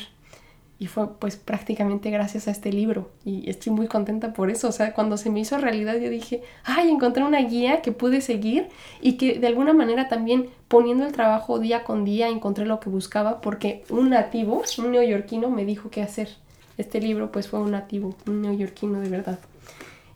[0.82, 4.72] y fue pues prácticamente gracias a este libro y estoy muy contenta por eso, o
[4.72, 8.66] sea, cuando se me hizo realidad yo dije, ay, encontré una guía que pude seguir
[9.00, 12.90] y que de alguna manera también poniendo el trabajo día con día encontré lo que
[12.90, 16.30] buscaba porque un nativo, un neoyorquino me dijo qué hacer.
[16.76, 19.38] Este libro pues fue un nativo, un neoyorquino de verdad.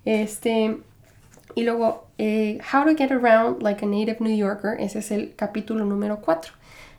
[0.04, 0.78] Este,
[1.54, 5.36] y luego, eh, How to Get Around Like a Native New Yorker, ese es el
[5.36, 6.52] capítulo número 4.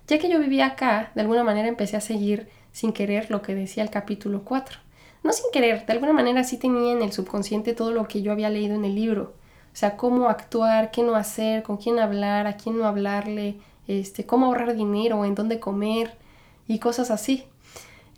[0.07, 2.47] Ya que yo vivía acá, de alguna manera empecé a seguir
[2.77, 4.77] sin querer lo que decía el capítulo 4.
[5.23, 8.31] No sin querer, de alguna manera sí tenía en el subconsciente todo lo que yo
[8.31, 9.33] había leído en el libro.
[9.73, 13.55] O sea, cómo actuar, qué no hacer, con quién hablar, a quién no hablarle,
[13.87, 16.11] este, cómo ahorrar dinero, en dónde comer
[16.67, 17.45] y cosas así.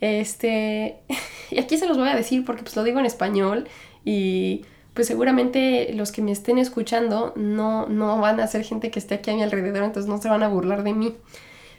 [0.01, 0.99] Este,
[1.51, 3.69] y aquí se los voy a decir porque pues lo digo en español
[4.03, 8.99] y pues seguramente los que me estén escuchando no, no van a ser gente que
[8.99, 11.15] esté aquí a mi alrededor, entonces no se van a burlar de mí.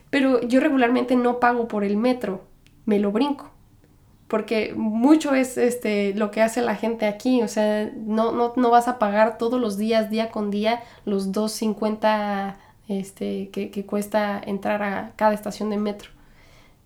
[0.08, 2.48] Pero yo regularmente no pago por el metro
[2.86, 3.50] me lo brinco.
[4.28, 7.42] Porque mucho es este, lo que hace la gente aquí.
[7.42, 11.32] O sea, no, no, no vas a pagar todos los días, día con día, los
[11.32, 12.56] 2.50
[12.88, 16.10] este, que, que cuesta entrar a cada estación de metro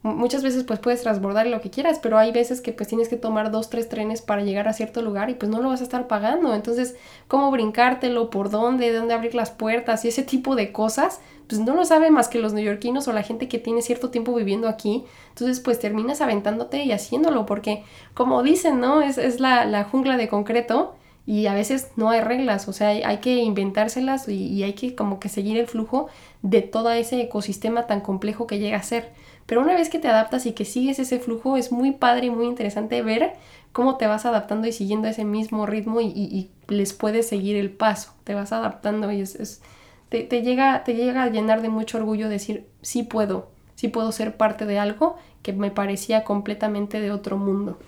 [0.05, 3.17] muchas veces pues puedes transbordar lo que quieras, pero hay veces que pues tienes que
[3.17, 5.85] tomar dos, tres trenes para llegar a cierto lugar y pues no lo vas a
[5.85, 6.55] estar pagando.
[6.55, 6.95] Entonces,
[7.27, 8.29] ¿cómo brincártelo?
[8.29, 8.93] ¿Por dónde?
[8.93, 10.05] ¿De dónde abrir las puertas?
[10.05, 13.23] Y ese tipo de cosas, pues no lo sabe más que los neoyorquinos o la
[13.23, 15.05] gente que tiene cierto tiempo viviendo aquí.
[15.31, 19.01] Entonces, pues terminas aventándote y haciéndolo porque, como dicen, ¿no?
[19.01, 22.89] Es, es la, la jungla de concreto y a veces no hay reglas, o sea,
[22.89, 26.09] hay, que inventárselas y, y, hay que como que seguir el flujo
[26.43, 29.11] de todo ese ecosistema tan complejo que llega a ser.
[29.47, 32.31] Pero una vez que te adaptas y que sigues ese flujo, es muy padre y
[32.31, 33.35] muy interesante ver
[33.73, 38.15] cómo te vas adaptando y siguiendo ese mismo ritmo y, les puedes seguir el paso.
[38.25, 39.61] Te vas adaptando y es,
[40.09, 44.37] te, llega, te llega a llenar de mucho orgullo decir, sí puedo, sí puedo ser
[44.37, 47.79] parte de algo que me parecía completamente de otro mundo.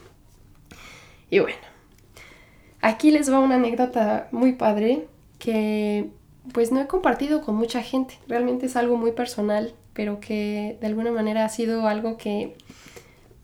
[1.30, 1.56] Y bueno,
[2.82, 5.06] aquí les va una anécdota muy padre
[5.38, 6.10] que
[6.52, 8.18] pues no he compartido con mucha gente.
[8.28, 12.54] Realmente es algo muy personal pero que de alguna manera ha sido algo que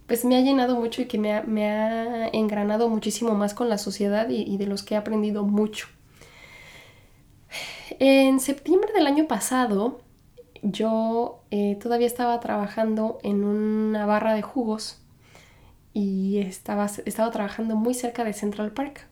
[0.07, 4.29] pues me ha llenado mucho y que me ha, engranado muchísimo más con la sociedad
[4.29, 5.87] y, de los que he aprendido mucho.
[7.99, 10.03] En septiembre del año pasado
[10.61, 15.01] yo eh, todavía estaba trabajando en una barra de jugos
[15.95, 19.07] y estaba, estaba trabajando muy cerca de Central Park.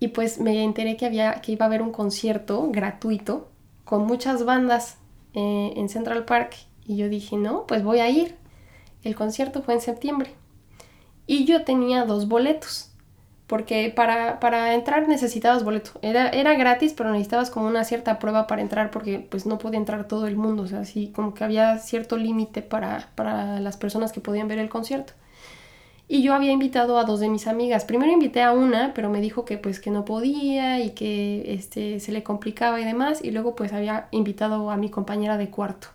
[0.00, 3.48] Y pues me enteré que, había, que iba a haber un concierto gratuito
[3.84, 4.98] con muchas bandas
[5.36, 8.34] eh, en Central Park y yo dije, no, pues voy a ir.
[9.04, 10.34] El concierto fue en septiembre
[11.26, 12.90] y yo tenía dos boletos
[13.46, 15.92] porque para, para entrar necesitabas boleto.
[16.02, 19.78] Era, era gratis, pero necesitabas como una cierta prueba para entrar porque pues no podía
[19.78, 23.76] entrar todo el mundo, o sea, así como que había cierto límite para, para las
[23.76, 25.12] personas que podían ver el concierto.
[26.08, 27.84] Y yo había invitado a dos de mis amigas.
[27.84, 31.98] Primero invité a una, pero me dijo que pues que no podía y que este,
[32.00, 33.24] se le complicaba y demás.
[33.24, 35.88] Y luego pues había invitado a mi compañera de cuarto.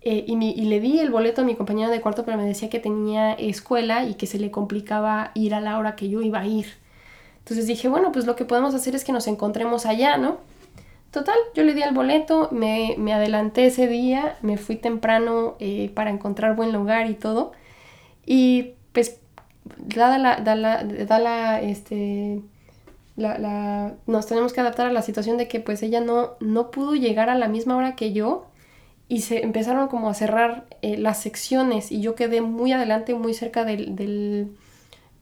[0.00, 2.68] eh, y, y, le di el boleto a mi compañera de cuarto, pero me decía
[2.68, 6.40] que tenía escuela y que se le complicaba ir a la hora que yo iba
[6.40, 6.66] a ir.
[7.38, 10.38] Entonces dije, bueno, pues lo que podemos hacer es que nos encontremos allá, ¿no?
[11.12, 15.90] Total, yo le di el boleto, me, me adelanté ese día, me fui temprano eh,
[15.94, 17.52] para encontrar buen lugar y todo.
[18.26, 19.20] Y pues,
[19.78, 22.40] dada la, dada la, este,
[23.16, 26.70] la, la, nos tenemos que adaptar a la situación de que pues ella no, no
[26.70, 28.46] pudo llegar a la misma hora que yo
[29.08, 33.34] y se empezaron como a cerrar eh, las secciones y yo quedé muy adelante, muy
[33.34, 34.56] cerca del, del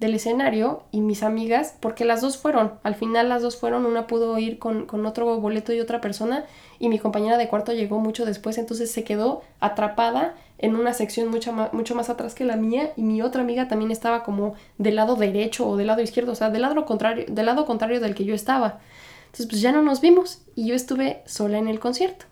[0.00, 4.06] del escenario y mis amigas, porque las dos fueron, al final las dos fueron, una
[4.06, 6.46] pudo ir con, otro boleto y otra persona
[6.78, 11.28] y mi compañera de cuarto llegó mucho después, entonces se quedó atrapada en una sección
[11.28, 14.54] mucho más, mucho más atrás que la mía y mi otra amiga también estaba como
[14.76, 17.98] del lado derecho o del lado izquierdo, o sea, del lado contrario, del lado contrario
[17.98, 18.78] del que yo estaba.
[19.26, 22.26] Entonces pues ya no nos vimos y yo estuve sola en el concierto.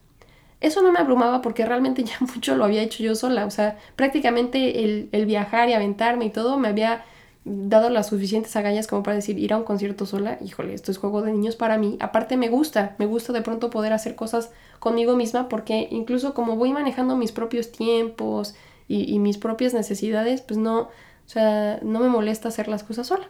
[0.60, 3.78] Eso no me abrumaba porque realmente ya mucho lo había hecho yo sola, o sea,
[3.96, 7.04] prácticamente el, el viajar y aventarme y todo me había
[7.48, 10.98] dado las suficientes agallas como para decir ir a un concierto sola, híjole, esto es
[10.98, 11.96] juego de niños para mí.
[12.00, 16.56] Aparte me gusta, me gusta de pronto poder hacer cosas conmigo misma porque incluso como
[16.56, 18.54] voy manejando mis propios tiempos
[18.86, 20.90] y, mis propias necesidades, pues no, o
[21.26, 23.28] sea, no me molesta hacer las cosas sola.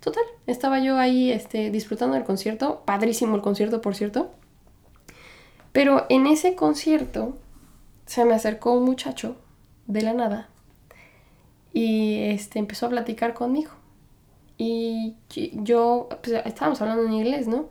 [0.00, 4.30] Total, estaba yo ahí este, disfrutando del concierto, padrísimo el concierto por cierto,
[5.72, 7.36] pero en ese concierto
[8.06, 9.36] se me acercó un muchacho
[9.86, 10.48] de la nada
[11.72, 13.70] y este, empezó a platicar conmigo.
[14.56, 15.14] Y
[15.52, 17.66] yo, pues, estábamos hablando en inglés, ¿no?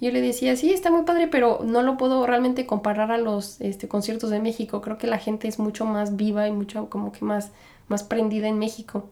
[0.00, 3.18] Y yo le decía, sí, está muy padre, pero no lo puedo realmente comparar a
[3.18, 4.80] los este, conciertos de México.
[4.80, 7.50] Creo que la gente es mucho más viva y mucho como que más,
[7.88, 9.10] más prendida en México.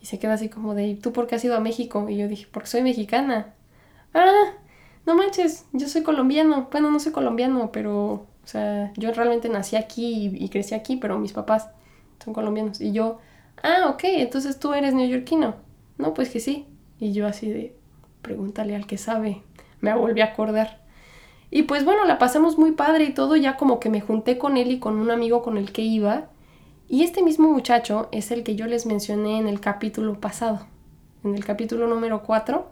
[0.00, 2.08] Y se queda así como de, ¿tú por qué has ido a México?
[2.08, 3.54] Y yo dije, porque soy mexicana.
[4.14, 4.52] Ah,
[5.04, 6.68] no manches, yo soy colombiano.
[6.72, 10.96] Bueno, no soy colombiano, pero, o sea, yo realmente nací aquí y, y crecí aquí,
[10.96, 11.68] pero mis papás
[12.24, 12.80] son colombianos.
[12.80, 13.18] Y yo,
[13.62, 15.56] ah, ok, entonces tú eres neoyorquino.
[15.98, 16.66] No, pues que sí.
[16.98, 17.76] Y yo así de,
[18.22, 19.42] pregúntale al que sabe.
[19.80, 20.82] Me volví a acordar.
[21.50, 24.56] Y pues bueno, la pasamos muy padre y todo, ya como que me junté con
[24.56, 26.30] él y con un amigo con el que iba.
[26.88, 30.66] Y este mismo muchacho es el que yo les mencioné en el capítulo pasado,
[31.24, 32.70] en el capítulo número 4.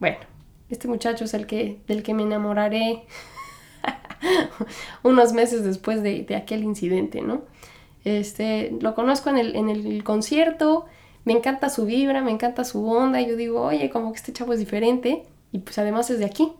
[0.00, 0.16] Bueno,
[0.70, 3.04] este muchacho es el que, del que me enamoraré
[5.02, 7.42] unos meses después de, de aquel incidente, ¿no?
[8.04, 10.84] Este, lo conozco en el, en el concierto,
[11.24, 14.52] me encanta su vibra, me encanta su onda, yo digo, oye, como que este chavo
[14.52, 16.52] es diferente, y pues además es de aquí.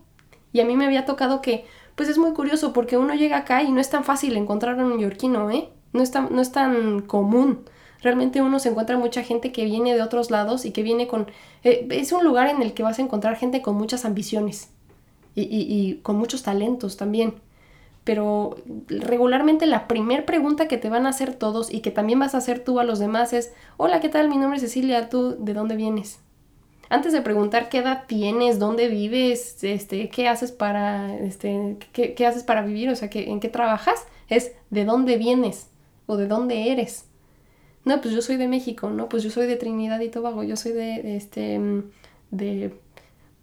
[0.51, 3.61] Y a mí me había tocado que, pues es muy curioso, porque uno llega acá
[3.61, 5.69] y no es tan fácil encontrar a un neoyorquino, ¿eh?
[5.93, 7.65] No es tan, no es tan común.
[8.01, 11.27] Realmente uno se encuentra mucha gente que viene de otros lados y que viene con...
[11.63, 14.69] Eh, es un lugar en el que vas a encontrar gente con muchas ambiciones
[15.35, 17.35] y, y con muchos talentos también
[18.05, 18.55] pero
[18.87, 22.37] regularmente la primera pregunta que te van a hacer todos y que también vas a
[22.37, 24.29] hacer tú a los demás es, hola, ¿qué tal?
[24.29, 26.19] Mi nombre es Cecilia, ¿tú de dónde vienes?
[26.87, 32.27] Antes de preguntar qué edad tienes, dónde vives, este, qué haces para, este, qué, qué
[32.27, 35.71] haces para vivir, o sea, en qué trabajas, es de dónde vienes
[36.05, 37.05] o de dónde eres.
[37.85, 40.55] No, pues yo soy de México, no, pues yo soy de Trinidad y Tobago, yo
[40.57, 41.59] soy de, de este,
[42.29, 42.79] de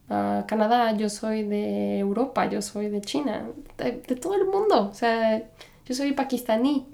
[0.08, 5.42] Canadá, yo soy de Europa, yo soy de China, de, todo el mundo, o sea,
[5.86, 6.86] yo soy pakistaní.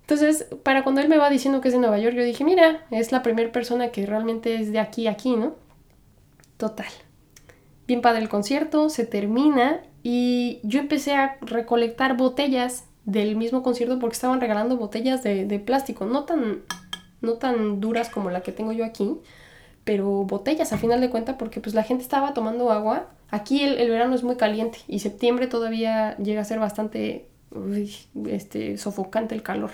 [0.00, 2.86] Entonces, para cuando él me va diciendo que es de Nueva York, yo dije, mira,
[2.90, 5.54] es la primera persona que realmente es de aquí aquí, ¿no?
[6.56, 6.86] Total.
[7.86, 13.98] Bien padre el concierto, se termina y yo empecé a recolectar botellas del mismo concierto
[13.98, 16.62] porque estaban regalando botellas de, de plástico, no tan,
[17.20, 19.18] no tan duras como la que tengo yo aquí,
[19.88, 23.06] pero botellas a final de cuentas porque pues la gente estaba tomando agua.
[23.30, 27.30] Aquí el, verano es muy caliente y septiembre todavía llega a ser bastante
[28.26, 29.70] este, sofocante el calor.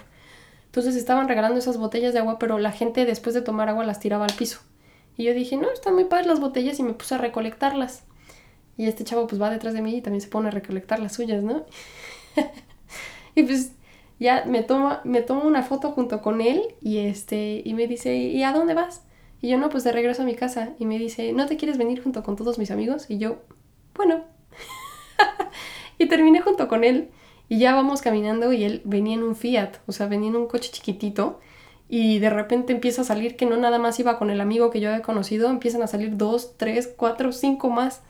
[0.66, 3.98] Entonces estaban regalando esas botellas de agua, pero la gente después de tomar agua las
[3.98, 4.61] tiraba al piso.
[5.16, 8.05] Y yo dije, no, están muy padres las botellas y me puse a recolectarlas.
[8.77, 11.15] Y este chavo pues va detrás de mí y también se pone a recolectar las
[11.15, 11.67] suyas, ¿no?
[13.35, 13.73] y pues
[14.21, 18.15] ya me toma, me tomo una foto junto con él y este, y me dice,
[18.15, 19.04] ¿y a dónde vas?
[19.45, 20.71] Y yo no, pues de regreso a mi casa.
[20.79, 23.11] Y me dice, ¿no te quieres venir junto con todos mis amigos?
[23.11, 23.42] Y yo,
[23.95, 24.25] bueno.
[25.99, 27.11] y terminé junto con él.
[27.51, 30.47] Y ya vamos caminando y él venía en un Fiat, o sea, venía en un
[30.47, 31.40] coche chiquitito.
[31.90, 34.81] Y de repente empieza a salir que no nada más iba con el amigo que
[34.81, 38.01] yo había conocido, empiezan a salir dos, tres, cuatro, cinco más.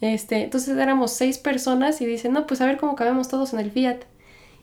[0.00, 3.60] Este, entonces éramos seis personas y dicen, no, pues a ver cómo cabemos todos en
[3.60, 3.98] el Fiat.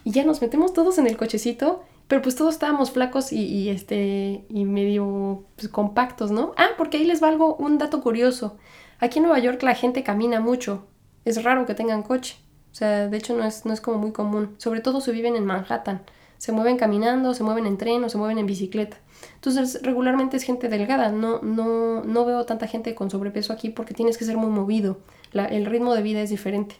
[0.03, 4.43] Y ya nos metemos todos en el cochecito pero pues todos estábamos flacos y, este,
[4.49, 6.51] y medio pues, compactos, ¿no?
[6.57, 8.57] Ah, porque ahí les va un dato curioso.
[8.99, 10.87] Aquí en Nueva York la gente camina mucho.
[11.23, 12.35] Es raro que tengan coche.
[12.73, 14.55] O sea, de hecho no es, no es como muy común.
[14.57, 16.01] Sobre todo si viven en Manhattan.
[16.37, 18.97] Se mueven caminando, se mueven en tren o se mueven en bicicleta.
[19.35, 21.13] Entonces, regularmente es gente delgada.
[21.13, 24.99] No, no, no veo tanta gente con sobrepeso aquí porque tienes que ser muy movido.
[25.31, 26.75] el ritmo de vida es diferente.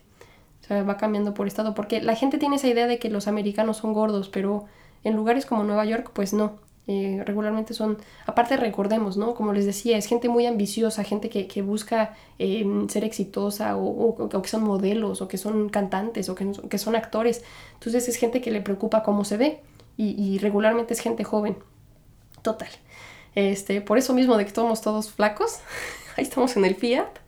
[0.62, 1.74] O sea, va cambiando por estado.
[1.74, 4.66] Porque la gente tiene esa idea de que los americanos son gordos, pero
[5.04, 6.60] en lugares como Nueva York, pues no.
[6.88, 9.36] Eh, regularmente son, aparte recordemos, ¿no?
[9.36, 14.50] Como les decía, es gente muy ambiciosa, gente que, busca eh, ser exitosa o, que
[14.50, 17.44] son modelos o que son cantantes o que, que, son actores.
[17.76, 19.62] Entonces es gente que le preocupa cómo se ve
[19.96, 21.58] y, regularmente es gente joven.
[22.42, 22.70] Total.
[23.36, 25.60] Este, por eso mismo de que estamos todos flacos,
[26.18, 27.20] ahí estamos en el Fiat.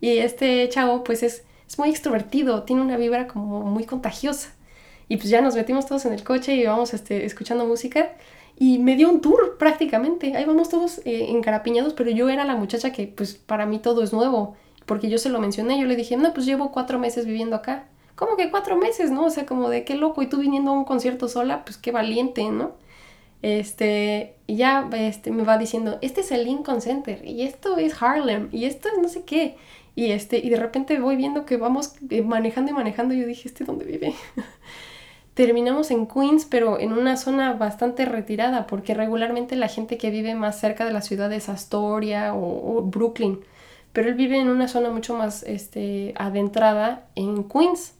[0.00, 4.50] Y este chavo pues es, es muy extrovertido, tiene una vibra como muy contagiosa.
[5.08, 8.12] Y pues ya nos metimos todos en el coche y vamos este, escuchando música.
[8.56, 10.36] Y me dio un tour prácticamente.
[10.36, 14.02] Ahí vamos todos eh, encarapiñados, pero yo era la muchacha que pues para mí todo
[14.02, 14.56] es nuevo.
[14.86, 17.86] Porque yo se lo mencioné, yo le dije, no, pues llevo cuatro meses viviendo acá.
[18.14, 19.24] ¿Cómo que cuatro meses, no?
[19.24, 20.22] O sea, como de qué loco.
[20.22, 22.72] Y tú viniendo a un concierto sola, pues qué valiente, ¿no?
[23.44, 28.02] Este, y ya este, me va diciendo, este es el Lincoln Center, y esto es
[28.02, 29.58] Harlem, y esto es no sé qué.
[29.94, 33.26] Y, este, y de repente voy viendo que vamos eh, manejando y manejando, y yo
[33.26, 34.14] dije, ¿este dónde vive?
[35.34, 40.34] terminamos en Queens, pero en una zona bastante retirada, porque regularmente la gente que vive
[40.34, 43.40] más cerca de la ciudad es Astoria o, Brooklyn,
[43.92, 47.94] pero él vive en una zona mucho más este, adentrada en Queens.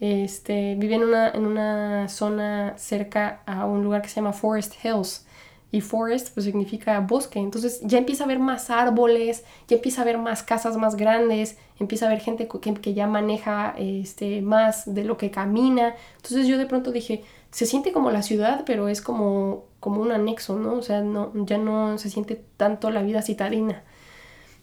[0.00, 4.74] Este, vive en una, en una zona cerca a un lugar que se llama Forest
[4.84, 5.26] Hills
[5.72, 10.04] y forest pues significa bosque, entonces ya empieza a haber más árboles, ya empieza a
[10.04, 14.94] haber más casas más grandes, empieza a haber gente que, que, ya maneja este, más
[14.94, 18.88] de lo que camina, entonces yo de pronto dije, se siente como la ciudad, pero
[18.88, 20.74] es como, como un anexo, ¿no?
[20.74, 23.82] O sea, no, ya no se siente tanto la vida citadina.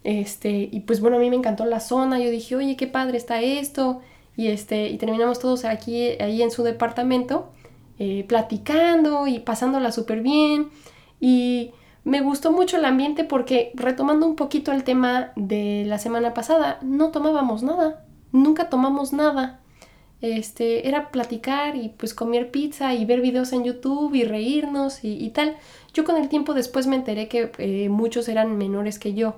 [0.03, 3.17] Este, y pues bueno, a mí me encantó la zona, yo dije, oye, qué padre
[3.17, 4.01] está esto,
[4.37, 7.49] y este, y terminamos todos aquí, ahí en su departamento,
[7.97, 10.69] eh, platicando y pasándola súper bien.
[11.19, 11.71] Y
[12.03, 16.79] me gustó mucho el ambiente porque, retomando un poquito el tema de la semana pasada,
[16.81, 19.59] no tomábamos nada, nunca tomamos nada.
[20.21, 25.29] Este, era platicar y pues comer pizza y ver videos en YouTube y reírnos y,
[25.29, 25.55] tal.
[25.93, 29.35] Yo con el tiempo después me enteré que eh, muchos eran menores que yo.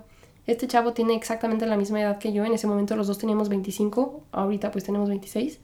[0.47, 3.47] Este chavo tiene exactamente la misma edad que yo, en ese momento los dos teníamos
[3.49, 5.59] 25, ahorita pues tenemos 26.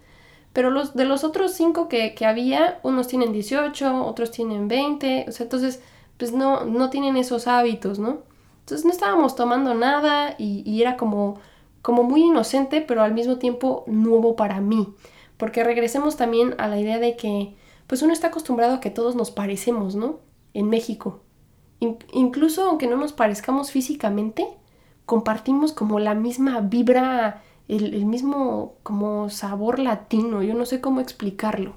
[0.54, 5.26] Pero los, de los otros cinco que, que había, unos tienen 18, otros tienen 20,
[5.28, 5.82] o sea, entonces
[6.18, 8.20] pues no, no tienen esos hábitos, ¿no?
[8.68, 11.40] Entonces no estábamos tomando nada y, era como,
[11.82, 14.94] como muy inocente, pero al mismo tiempo nuevo para mí.
[15.38, 17.56] Porque regresemos también a la idea de que,
[17.88, 20.20] pues uno está acostumbrado a que todos nos parecemos, ¿no?
[20.54, 21.22] En México.
[21.80, 24.46] incluso aunque no nos parezcamos físicamente,
[25.06, 31.00] compartimos como la misma vibra, el, el mismo como sabor latino, yo no sé cómo
[31.00, 31.76] explicarlo.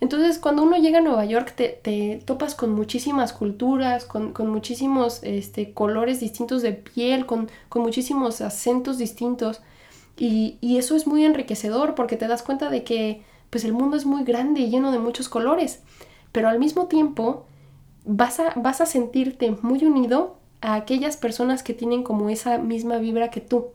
[0.00, 5.72] Entonces, cuando uno llega a Nueva York, te, topas con muchísimas culturas, con, muchísimos este,
[5.72, 9.60] colores distintos de piel, con, muchísimos acentos distintos.
[10.16, 14.06] Y, eso es muy enriquecedor porque te das cuenta de que pues, el mundo es
[14.06, 15.82] muy grande y lleno de muchos colores.
[16.30, 17.46] Pero al mismo tiempo,
[18.04, 22.98] vas a, vas a sentirte muy unido a aquellas personas que tienen como esa misma
[22.98, 23.68] vibra que tú.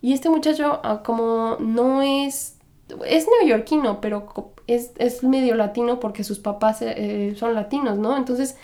[0.00, 2.56] Y este muchacho, ah, como no es
[3.04, 4.26] es neoyorquino, pero
[4.66, 8.16] es, medio latino porque sus papás eh, son latinos, ¿no?
[8.16, 8.56] Entonces,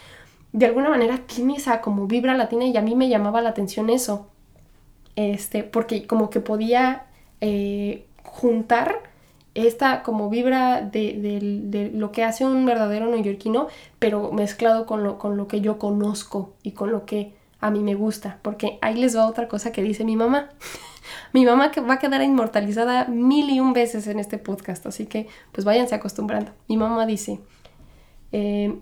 [0.53, 3.91] de alguna manera tiene esa como vibra latina y a mí me llamaba la atención
[3.91, 4.29] eso.
[5.17, 7.07] Este, porque como que podía
[7.41, 9.01] eh, juntar
[9.55, 15.37] esta como vibra de, lo que hace un verdadero neoyorquino, pero mezclado con lo, con
[15.37, 18.39] lo que yo conozco y con lo que a mí me gusta.
[18.43, 20.51] Porque ahí les va otra cosa que dice mi mamá.
[21.33, 25.29] Mi mamá va a quedar inmortalizada mil y un veces en este podcast, así que
[25.53, 26.53] pues váyanse acostumbrando.
[26.69, 27.41] Mi mamá dice,
[28.33, 28.81] eh,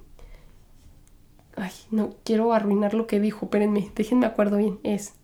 [1.57, 5.15] ay, no quiero arruinar lo que dijo, espérenme, déjenme acuerdo bien, es,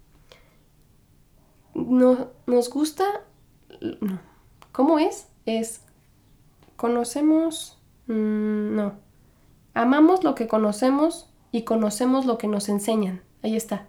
[1.74, 3.04] no, nos gusta,
[4.00, 4.20] no,
[4.72, 5.28] ¿cómo es?
[5.46, 5.82] Es,
[6.76, 8.94] conocemos, mm, no,
[9.74, 13.88] amamos lo que conocemos y conocemos lo que nos enseñan, ahí está.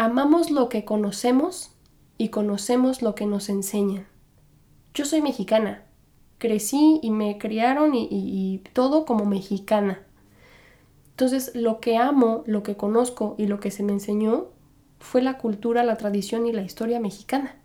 [0.00, 1.72] Amamos lo que conocemos
[2.18, 4.06] y conocemos lo que nos enseñan.
[4.94, 5.86] Yo soy mexicana.
[6.38, 10.06] Crecí y me criaron y, todo como mexicana.
[11.10, 14.46] Entonces, lo que amo, lo que conozco y lo que se me enseñó
[15.00, 17.56] fue la cultura, la tradición y la historia mexicana.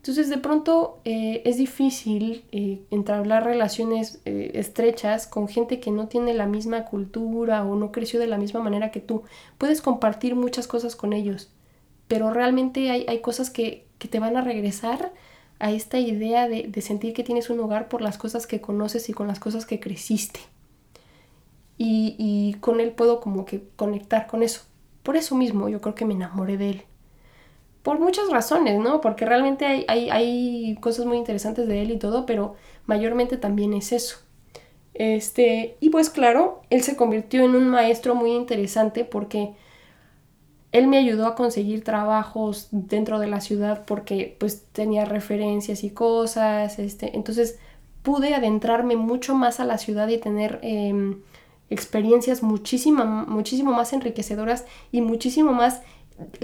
[0.00, 6.08] Entonces de pronto eh, es difícil eh, entablar relaciones eh, estrechas con gente que no
[6.08, 9.24] tiene la misma cultura o no creció de la misma manera que tú.
[9.58, 11.50] Puedes compartir muchas cosas con ellos,
[12.08, 15.12] pero realmente hay, cosas que, te van a regresar
[15.58, 19.10] a esta idea de, de, sentir que tienes un hogar por las cosas que conoces
[19.10, 20.40] y con las cosas que creciste.
[21.76, 24.62] Y, y con él puedo como que conectar con eso.
[25.02, 26.84] Por eso mismo yo creo que me enamoré de él.
[27.82, 29.00] Por muchas razones, ¿no?
[29.00, 32.54] Porque realmente hay, hay, hay cosas muy interesantes de él y todo, pero
[32.86, 34.18] mayormente también es eso.
[34.94, 39.54] Este, y pues claro, él se convirtió en un maestro muy interesante porque
[40.72, 45.90] él me ayudó a conseguir trabajos dentro de la ciudad porque pues tenía referencias y
[45.90, 47.58] cosas, este, entonces
[48.02, 51.20] pude adentrarme mucho más a la ciudad y tener em,
[51.70, 55.82] experiencias muchísimo, muchísimo más enriquecedoras y muchísimo más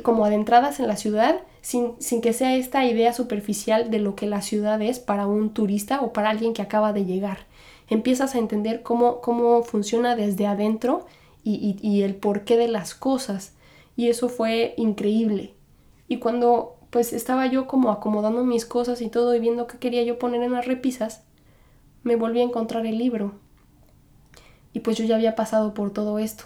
[0.02, 4.26] como adentradas en la ciudad sin, sin, que sea esta idea superficial de lo que
[4.26, 7.46] la ciudad es para un turista o para alguien que acaba de llegar.
[7.88, 11.06] Empiezas a entender cómo, cómo funciona desde adentro
[11.42, 13.54] y, y, el porqué de las cosas
[13.96, 15.54] y eso fue increíble.
[16.08, 20.02] Y cuando pues estaba yo como acomodando mis cosas y todo y viendo qué quería
[20.02, 21.22] yo poner en las repisas,
[22.02, 23.34] me volví a encontrar el libro.
[24.72, 26.44] Y pues yo ya había pasado por todo esto.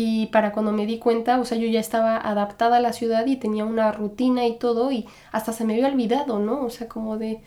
[0.00, 3.26] Y para cuando me di cuenta, o sea, yo ya estaba adaptada a la ciudad
[3.26, 6.64] y tenía una rutina y todo y hasta se me había olvidado, ¿no?
[6.64, 7.40] O sea, como de,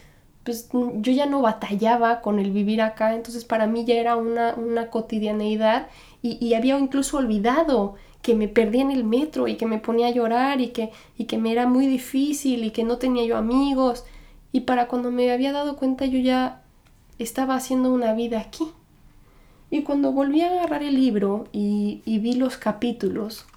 [0.43, 4.55] pues yo ya no batallaba con el vivir acá, entonces para mí ya era una,
[4.55, 5.87] una cotidianeidad
[6.21, 10.07] y, y había incluso olvidado que me perdí en el metro y que me ponía
[10.07, 13.37] a llorar y que, y que me era muy difícil y que no tenía yo
[13.37, 14.03] amigos.
[14.51, 16.63] Y para cuando me había dado cuenta yo ya
[17.17, 18.65] estaba haciendo una vida aquí.
[19.71, 23.47] Y cuando volví a agarrar el libro y, vi los capítulos,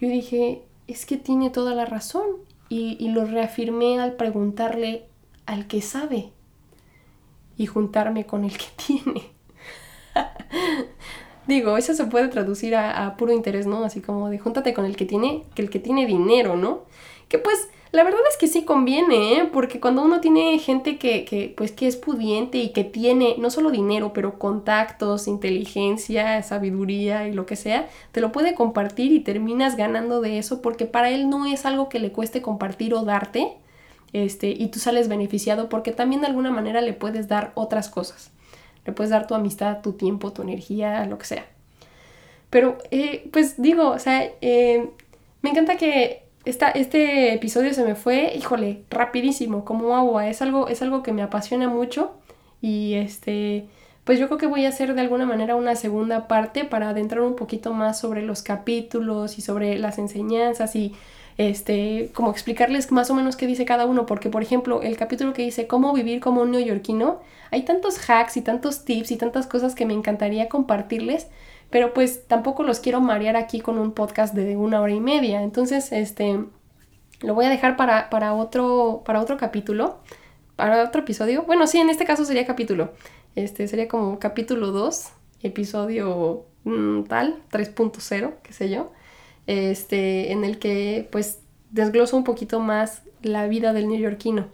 [0.00, 2.26] yo dije, es que tiene toda la razón.
[2.68, 5.04] Y, y lo reafirmé al preguntarle
[5.46, 6.30] al que sabe
[7.56, 9.34] y juntarme con el que tiene.
[11.46, 13.84] Digo, eso se puede traducir a, puro interés, ¿no?
[13.84, 16.84] Así como de júntate con el que tiene, que el que tiene dinero, ¿no?
[17.28, 19.48] Que pues la verdad es que sí conviene, ¿eh?
[19.52, 23.50] Porque cuando uno tiene gente que, que, pues, que es pudiente y que tiene no
[23.50, 29.20] solo dinero, pero contactos, inteligencia, sabiduría y lo que sea, te lo puede compartir y
[29.20, 33.04] terminas ganando de eso porque para él no es algo que le cueste compartir o
[33.04, 33.52] darte,
[34.12, 38.32] este, y tú sales beneficiado porque también de alguna manera le puedes dar otras cosas.
[38.84, 41.46] Le puedes dar tu amistad, tu tiempo, tu energía, lo que sea.
[42.50, 44.90] Pero, eh, pues digo, o sea, eh,
[45.42, 50.28] me encanta que esta, este episodio se me fue, híjole, rapidísimo, como agua.
[50.28, 52.12] Es algo, es algo que me apasiona mucho.
[52.60, 53.66] Y este,
[54.04, 57.22] pues yo creo que voy a hacer de alguna manera una segunda parte para adentrar
[57.22, 60.94] un poquito más sobre los capítulos y sobre las enseñanzas y
[61.36, 65.32] este, como explicarles más o menos qué dice cada uno, porque por ejemplo, el capítulo
[65.32, 67.20] que dice cómo vivir como un neoyorquino,
[67.50, 71.28] hay tantos hacks y tantos tips y tantas cosas que me encantaría compartirles,
[71.74, 75.42] pero pues tampoco los quiero marear aquí con un podcast de una hora y media,
[75.42, 76.38] entonces, este,
[77.20, 79.98] lo voy a dejar para, para otro, para otro capítulo,
[80.54, 82.92] para otro episodio, bueno, sí, en este caso sería capítulo,
[83.34, 85.08] este, sería como capítulo 2,
[85.42, 88.92] episodio mm, tal, 3.0, qué sé yo.
[89.48, 91.40] Este, en el que pues
[91.72, 94.46] desgloso un poquito más la vida del neoyorquino.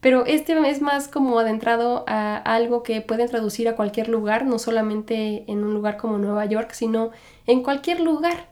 [0.00, 4.58] Pero este es más como adentrado a algo que pueden traducir a cualquier lugar, no
[4.58, 7.10] solamente en un lugar como Nueva York, sino
[7.46, 8.48] en cualquier lugar.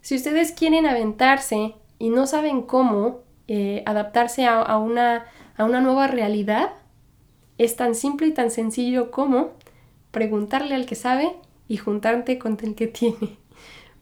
[0.00, 5.26] Si ustedes quieren aventarse y no saben cómo eh, adaptarse a, una,
[5.56, 6.70] a una nueva realidad,
[7.58, 9.50] es tan simple y tan sencillo como
[10.10, 11.36] preguntarle al que sabe
[11.68, 13.36] y juntarte con el que tiene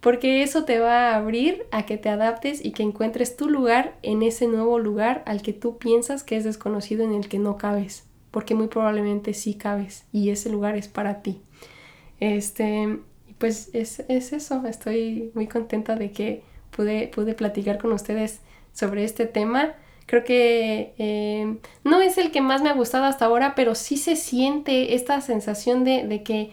[0.05, 3.97] porque eso te va a abrir a que te adaptes y que encuentres tu lugar
[4.03, 7.57] en ese nuevo lugar al que tú piensas que es desconocido en el que no
[7.57, 11.41] cabes, porque muy probablemente sí cabes y ese lugar es para ti.
[12.21, 12.99] Este,
[13.39, 18.43] pues es, eso, estoy muy contenta de que pude, pude platicar con ustedes
[18.75, 19.73] sobre este tema.
[20.05, 23.97] Creo que eh, no es el que más me ha gustado hasta ahora, pero sí
[23.97, 26.53] se siente esta sensación de, de que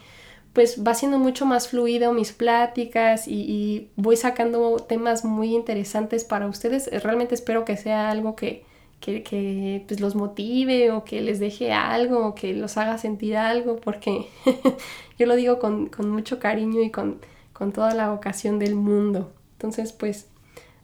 [0.53, 6.47] pues va siendo mucho más fluido mis pláticas y, voy sacando temas muy interesantes para
[6.47, 6.89] ustedes.
[7.03, 8.65] Realmente espero que sea algo que,
[8.99, 13.77] que, pues los motive o que les deje algo o que los haga sentir algo,
[13.77, 14.27] porque
[15.17, 17.21] yo lo digo con, mucho cariño y con,
[17.53, 19.31] con toda la ocasión del mundo.
[19.53, 20.27] Entonces, pues,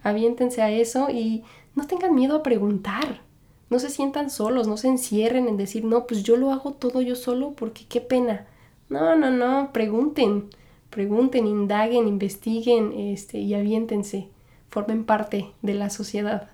[0.02, 1.44] aviéntense a eso y
[1.76, 3.22] no tengan miedo a preguntar.
[3.70, 7.02] No se sientan solos, no se encierren en decir, no, pues yo lo hago todo
[7.02, 8.48] yo solo porque qué pena
[8.90, 10.50] no, no, no, pregunten,
[10.90, 14.30] pregunten, indaguen, investiguen este, y aviéntense,
[14.70, 16.50] formen parte de la sociedad.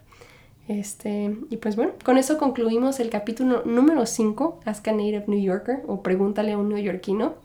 [0.68, 5.42] Este, y pues bueno, con eso concluimos el capítulo número 5, Ask a Native New
[5.42, 7.36] Yorker o Pregúntale a un neoyorquino.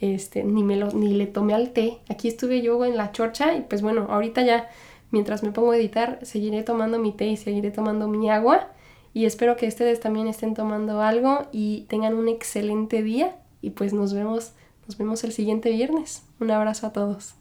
[0.00, 1.98] Este, ni, me lo, ni le tomé al té.
[2.08, 4.68] Aquí estuve yo en la chorcha y pues bueno, ahorita ya,
[5.10, 8.68] mientras me pongo a editar, seguiré tomando mi té y seguiré tomando mi agua
[9.12, 13.92] y espero que ustedes también estén tomando algo y tengan un excelente día y pues
[13.92, 14.52] nos vemos,
[14.86, 16.22] nos vemos el siguiente viernes.
[16.40, 17.34] Un abrazo a todos.